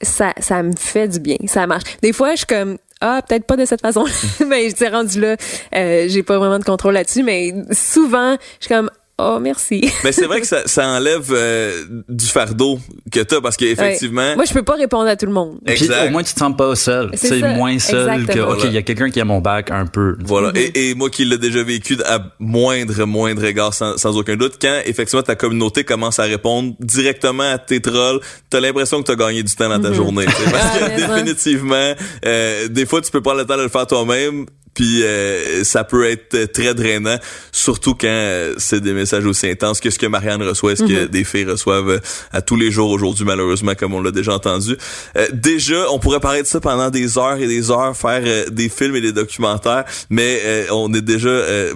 ça, 0.01 0.33
ça 0.39 0.63
me 0.63 0.71
fait 0.77 1.07
du 1.07 1.19
bien. 1.19 1.37
Ça 1.47 1.67
marche. 1.67 1.83
Des 2.01 2.11
fois, 2.13 2.31
je 2.31 2.37
suis 2.37 2.45
comme, 2.45 2.77
ah, 3.01 3.21
peut-être 3.27 3.45
pas 3.45 3.55
de 3.57 3.65
cette 3.65 3.81
façon. 3.81 4.05
mais 4.47 4.69
je 4.69 4.75
suis 4.75 4.87
rendu 4.87 5.19
là, 5.21 5.35
euh, 5.75 6.05
j'ai 6.09 6.23
pas 6.23 6.37
vraiment 6.37 6.59
de 6.59 6.63
contrôle 6.63 6.93
là-dessus, 6.93 7.23
mais 7.23 7.53
souvent, 7.71 8.35
je 8.59 8.65
suis 8.65 8.73
comme, 8.75 8.89
Oh, 9.25 9.39
merci. 9.39 9.89
Mais 10.03 10.11
c'est 10.11 10.25
vrai 10.25 10.41
que 10.41 10.47
ça, 10.47 10.63
ça 10.65 10.85
enlève 10.87 11.31
euh, 11.31 11.85
du 12.09 12.25
fardeau 12.25 12.77
que 13.11 13.21
t'as 13.21 13.39
parce 13.39 13.55
qu'effectivement. 13.55 14.21
Ouais. 14.21 14.35
Moi, 14.35 14.45
je 14.45 14.53
peux 14.53 14.63
pas 14.63 14.75
répondre 14.75 15.07
à 15.07 15.15
tout 15.15 15.25
le 15.25 15.31
monde. 15.31 15.59
Puis 15.65 15.89
au 15.89 16.09
moins, 16.11 16.23
tu 16.23 16.33
te 16.33 16.39
sens 16.39 16.55
pas 16.55 16.75
seul. 16.75 17.11
C'est 17.13 17.41
moins 17.55 17.79
seul 17.79 18.09
Exactement. 18.21 18.47
que, 18.47 18.59
OK, 18.59 18.63
il 18.65 18.73
y 18.73 18.77
a 18.77 18.81
quelqu'un 18.81 19.09
qui 19.09 19.21
a 19.21 19.25
mon 19.25 19.39
bac 19.39 19.71
un 19.71 19.85
peu. 19.85 20.17
Voilà. 20.23 20.49
Mm 20.49 20.55
-hmm. 20.55 20.71
et, 20.75 20.89
et, 20.89 20.95
moi 20.95 21.09
qui 21.09 21.25
l'ai 21.25 21.37
déjà 21.37 21.63
vécu 21.63 21.97
à 22.05 22.19
moindre, 22.39 23.05
moindre 23.05 23.43
égard, 23.45 23.73
sans, 23.73 23.97
sans, 23.97 24.17
aucun 24.17 24.35
doute, 24.35 24.55
quand 24.61 24.79
effectivement 24.85 25.23
ta 25.23 25.35
communauté 25.35 25.83
commence 25.83 26.19
à 26.19 26.23
répondre 26.23 26.73
directement 26.79 27.49
à 27.55 27.57
tes 27.57 27.81
trolls, 27.81 28.19
t'as 28.49 28.59
l'impression 28.59 29.01
que 29.01 29.07
t'as 29.09 29.15
gagné 29.15 29.43
du 29.43 29.55
temps 29.55 29.69
dans 29.69 29.81
ta 29.81 29.89
mm 29.89 29.93
-hmm. 29.93 29.95
journée. 30.01 30.25
Parce 30.25 30.69
que 30.77 30.83
ah, 30.83 30.89
définitivement, 31.03 31.89
euh, 32.25 32.67
des 32.77 32.85
fois, 32.89 32.99
tu 33.01 33.09
peux 33.11 33.21
pas 33.29 33.35
le 33.39 33.45
temps 33.45 33.57
de 33.57 33.63
le 33.63 33.73
faire 33.77 33.87
toi-même 33.87 34.45
puis 34.73 35.03
euh, 35.03 35.63
ça 35.63 35.83
peut 35.83 36.05
être 36.09 36.51
très 36.51 36.73
drainant, 36.73 37.17
surtout 37.51 37.93
quand 37.93 38.07
euh, 38.07 38.53
c'est 38.57 38.81
des 38.81 38.93
messages 38.93 39.25
aussi 39.25 39.47
intenses 39.47 39.79
que 39.79 39.89
ce 39.89 39.99
que 39.99 40.05
Marianne 40.07 40.41
reçoit, 40.43 40.75
ce 40.75 40.83
que 40.83 40.87
mm 40.87 41.05
-hmm. 41.05 41.09
des 41.09 41.23
filles 41.23 41.45
reçoivent 41.45 42.01
à 42.31 42.41
tous 42.41 42.55
les 42.55 42.71
jours 42.71 42.89
aujourd'hui, 42.89 43.25
malheureusement, 43.25 43.73
comme 43.75 43.93
on 43.93 44.01
l'a 44.01 44.11
déjà 44.11 44.33
entendu? 44.33 44.75
Euh, 45.17 45.27
déjà, 45.31 45.79
on 45.91 45.99
pourrait 45.99 46.19
parler 46.19 46.41
de 46.41 46.47
ça 46.47 46.59
pendant 46.59 46.89
des 46.89 47.17
heures 47.17 47.37
et 47.37 47.47
des 47.47 47.69
heures, 47.71 47.95
faire 47.95 48.23
des 48.51 48.69
films 48.69 48.95
et 48.95 49.01
des 49.01 49.11
documentaires, 49.11 49.85
mais 50.09 50.31
on 50.71 50.93
est 50.93 51.01
déjà 51.01 51.35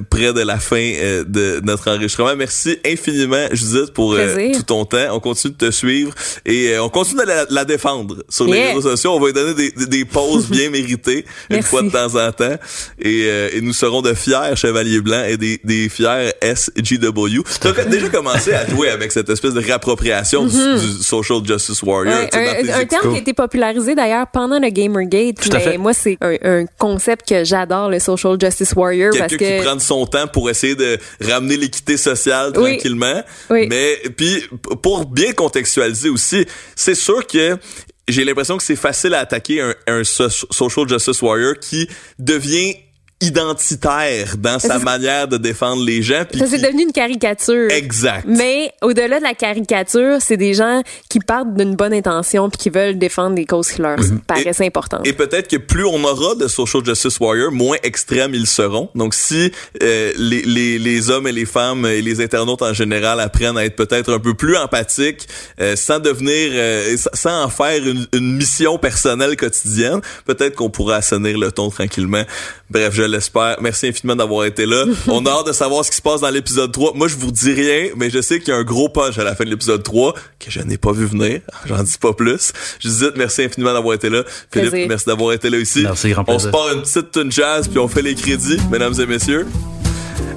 près 0.09 0.31
de 0.33 0.41
la 0.41 0.59
fin 0.59 0.87
de 1.37 1.45
notre 1.63 1.85
enregistrement. 1.91 2.35
Merci 2.35 2.71
infiniment, 2.85 3.47
Judith, 3.51 3.91
pour 3.93 4.15
tout 4.55 4.63
ton 4.63 4.85
temps. 4.85 5.07
On 5.11 5.19
continue 5.19 5.53
de 5.57 5.65
te 5.67 5.71
suivre 5.71 6.11
et 6.45 6.77
on 6.79 6.89
continue 6.89 7.21
de 7.21 7.27
la, 7.27 7.45
la 7.49 7.65
défendre 7.65 8.23
sur 8.29 8.45
les 8.45 8.67
réseaux 8.67 8.81
sociaux. 8.91 9.11
On 9.15 9.19
va 9.19 9.27
lui 9.27 9.33
donner 9.33 9.53
des, 9.53 9.71
des 9.85 10.05
pauses 10.05 10.47
bien 10.49 10.69
méritées 10.69 11.25
une 11.49 11.63
fois 11.63 11.81
de 11.81 11.89
temps 11.89 12.15
en 12.15 12.31
temps. 12.31 12.57
Et, 12.99 13.25
euh, 13.25 13.49
et, 13.53 13.61
nous 13.61 13.73
serons 13.73 14.01
de 14.01 14.13
fiers 14.13 14.55
chevaliers 14.55 15.01
blancs 15.01 15.25
et 15.27 15.37
des, 15.37 15.59
des 15.63 15.89
fiers 15.89 16.31
SGW. 16.41 17.41
Tu 17.61 17.67
as 17.67 17.85
déjà 17.85 18.09
commencé 18.09 18.53
à 18.53 18.67
jouer 18.67 18.89
avec 18.89 19.11
cette 19.11 19.29
espèce 19.29 19.53
de 19.53 19.61
réappropriation 19.61 20.45
mm 20.45 20.49
-hmm. 20.49 20.79
du, 20.79 20.97
du, 20.97 21.03
social 21.03 21.39
justice 21.45 21.81
warrior. 21.83 22.19
Ouais, 22.33 22.71
un, 22.71 22.81
un 22.81 22.85
terme 22.85 23.11
qui 23.11 23.17
a 23.17 23.21
été 23.21 23.33
popularisé 23.33 23.95
d'ailleurs 23.95 24.27
pendant 24.31 24.59
le 24.59 24.69
Gamergate. 24.69 25.37
Mais 25.53 25.59
fait. 25.59 25.77
moi, 25.77 25.93
c'est 25.93 26.17
un, 26.21 26.35
un, 26.43 26.65
concept 26.77 27.27
que 27.29 27.43
j'adore, 27.43 27.89
le 27.89 27.99
social 27.99 28.37
justice 28.39 28.73
warrior. 28.75 29.11
parce 29.17 29.29
Quelqu'un 29.29 29.45
que... 29.45 29.57
qui 29.59 29.65
prend 29.65 29.79
son 29.79 30.05
temps 30.05 30.27
pour 30.27 30.49
essayer 30.49 30.75
de 30.75 30.97
ramener 31.21 31.57
l'équité 31.57 31.97
sociale 31.97 32.51
oui. 32.55 32.71
tranquillement. 32.77 33.21
Oui. 33.49 33.67
Mais 33.69 33.99
puis 34.15 34.43
pour 34.81 35.05
bien 35.05 35.31
contextualiser 35.33 36.09
aussi, 36.09 36.45
c'est 36.75 36.95
sûr 36.95 37.25
que 37.25 37.57
j'ai 38.07 38.23
l'impression 38.23 38.57
que 38.57 38.63
c'est 38.63 38.75
facile 38.75 39.13
à 39.13 39.19
attaquer 39.19 39.73
un, 39.87 40.03
social 40.03 40.87
justice 40.87 41.21
warrior 41.21 41.55
qui 41.59 41.89
devient 42.19 42.75
identitaire 43.21 44.35
dans 44.37 44.59
sa 44.59 44.79
manière 44.79 45.27
de 45.27 45.37
défendre 45.37 45.83
les 45.83 46.01
gens. 46.01 46.23
Ça 46.37 46.45
c'est 46.47 46.61
devenu 46.61 46.83
une 46.83 46.91
caricature. 46.91 47.69
Exact. 47.71 48.25
Mais 48.27 48.71
au-delà 48.81 49.17
de 49.19 49.23
la 49.23 49.33
caricature, 49.33 50.17
c'est 50.19 50.37
des 50.37 50.53
gens 50.53 50.81
qui 51.09 51.19
partent 51.19 51.55
d'une 51.55 51.75
bonne 51.75 51.93
intention 51.93 52.49
puis 52.49 52.57
qui 52.57 52.69
veulent 52.69 52.97
défendre 52.97 53.35
des 53.35 53.45
causes 53.45 53.69
qui 53.69 53.81
leur 53.81 53.97
Mhm. 53.99 54.19
paraissent 54.21 54.61
importantes. 54.61 55.05
Et 55.07 55.13
peut-être 55.13 55.47
que 55.47 55.57
plus 55.57 55.85
on 55.85 56.03
aura 56.03 56.35
de 56.35 56.47
social 56.47 56.85
justice 56.85 57.19
warriors, 57.19 57.51
moins 57.51 57.77
extrêmes 57.83 58.33
ils 58.35 58.47
seront. 58.47 58.89
Donc 58.95 59.13
si 59.13 59.51
euh, 59.81 60.11
les, 60.17 60.41
les, 60.43 60.77
les 60.79 61.09
hommes 61.09 61.27
et 61.27 61.31
les 61.31 61.45
femmes 61.45 61.85
et 61.85 62.01
les 62.01 62.21
internautes 62.21 62.61
en 62.61 62.73
général 62.73 63.19
apprennent 63.19 63.57
à 63.57 63.65
être 63.65 63.75
peut-être 63.75 64.13
un 64.13 64.19
peu 64.19 64.33
plus 64.35 64.55
empathiques, 64.57 65.27
euh, 65.59 65.75
sans 65.75 65.99
devenir, 65.99 66.51
euh, 66.53 66.95
sans 67.13 67.43
en 67.45 67.49
faire 67.49 67.83
une, 67.85 68.05
une 68.13 68.35
mission 68.37 68.77
personnelle 68.77 69.35
quotidienne, 69.35 70.01
peut-être 70.25 70.55
qu'on 70.55 70.69
pourra 70.69 70.97
assainir 70.97 71.37
le 71.37 71.51
ton 71.51 71.69
tranquillement. 71.69 72.23
Bref, 72.69 72.93
je 72.93 73.06
l'espère. 73.07 73.57
Merci 73.61 73.87
infiniment 73.87 74.15
d'avoir 74.15 74.45
été 74.45 74.65
là. 74.65 74.85
On 75.07 75.25
a 75.25 75.29
hâte 75.31 75.47
de 75.47 75.51
savoir 75.53 75.83
ce 75.85 75.91
qui 75.91 75.97
se 75.97 76.01
passe 76.01 76.21
dans 76.21 76.29
l'épisode 76.29 76.71
3. 76.71 76.93
Moi, 76.95 77.07
je 77.07 77.15
vous 77.15 77.31
dis 77.31 77.53
rien, 77.53 77.89
mais 77.95 78.09
je 78.09 78.21
sais 78.21 78.39
qu'il 78.39 78.49
y 78.49 78.51
a 78.51 78.57
un 78.59 78.63
gros 78.63 78.89
punch 78.89 79.17
à 79.17 79.23
la 79.23 79.35
fin 79.35 79.43
de 79.45 79.49
l'épisode 79.49 79.83
3 79.83 80.13
que 80.39 80.49
je 80.51 80.59
n'ai 80.61 80.77
pas 80.77 80.91
vu 80.91 81.05
venir. 81.05 81.41
J'en 81.65 81.81
dis 81.83 81.97
pas 81.99 82.13
plus. 82.13 82.51
Je 82.79 82.87
dis 82.89 83.05
merci 83.15 83.43
infiniment 83.43 83.73
d'avoir 83.73 83.93
été 83.95 84.09
là. 84.09 84.23
Philippe, 84.51 84.71
Plaisir. 84.71 84.87
merci 84.89 85.05
d'avoir 85.05 85.33
été 85.33 85.49
là 85.49 85.57
aussi. 85.59 85.83
Merci, 85.83 86.09
grand 86.09 86.21
On 86.23 86.25
plaisir. 86.25 86.41
se 86.47 86.47
part 86.49 86.71
une 86.73 86.81
petite 86.81 87.11
tune 87.11 87.31
jazz 87.31 87.67
puis 87.67 87.79
on 87.79 87.87
fait 87.87 88.01
les 88.01 88.15
crédits, 88.15 88.57
mesdames 88.71 88.93
et 88.99 89.05
messieurs. 89.05 89.47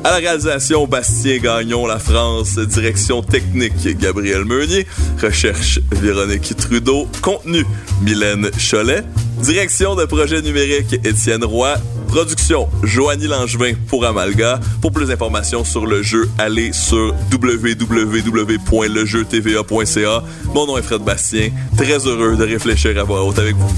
À 0.05 0.11
la 0.11 0.17
réalisation, 0.17 0.87
Bastien 0.87 1.39
Gagnon, 1.39 1.87
la 1.87 1.99
France. 1.99 2.59
Direction 2.59 3.23
technique, 3.23 3.97
Gabriel 3.99 4.45
Meunier. 4.45 4.87
Recherche, 5.23 5.81
Véronique 5.93 6.55
Trudeau. 6.57 7.09
Contenu, 7.23 7.65
Mylène 8.03 8.51
Cholet. 8.59 9.05
Direction 9.43 9.95
de 9.95 10.05
projet 10.05 10.43
numérique, 10.43 10.93
Étienne 11.05 11.45
Roy. 11.45 11.77
Production, 12.09 12.69
Joanie 12.83 13.29
Langevin 13.29 13.75
pour 13.87 14.05
Amalga. 14.05 14.59
Pour 14.81 14.91
plus 14.91 15.07
d'informations 15.07 15.63
sur 15.65 15.87
le 15.87 16.03
jeu, 16.03 16.29
allez 16.39 16.73
sur 16.73 17.15
www.lejeutva.ca. 17.33 20.25
Mon 20.53 20.67
nom 20.67 20.77
est 20.77 20.83
Fred 20.83 21.03
Bastien. 21.03 21.51
Très 21.77 22.05
heureux 22.07 22.35
de 22.37 22.45
réfléchir 22.45 22.99
à 22.99 23.05
voix 23.05 23.23
haute 23.23 23.39
avec 23.39 23.55
vous. 23.55 23.71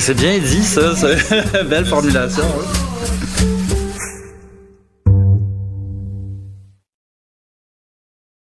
C'est 0.00 0.14
bien 0.14 0.38
dit, 0.38 0.62
ça. 0.62 0.94
C'est 0.96 1.64
belle 1.68 1.84
formulation. 1.84 2.44
hein. 2.44 2.77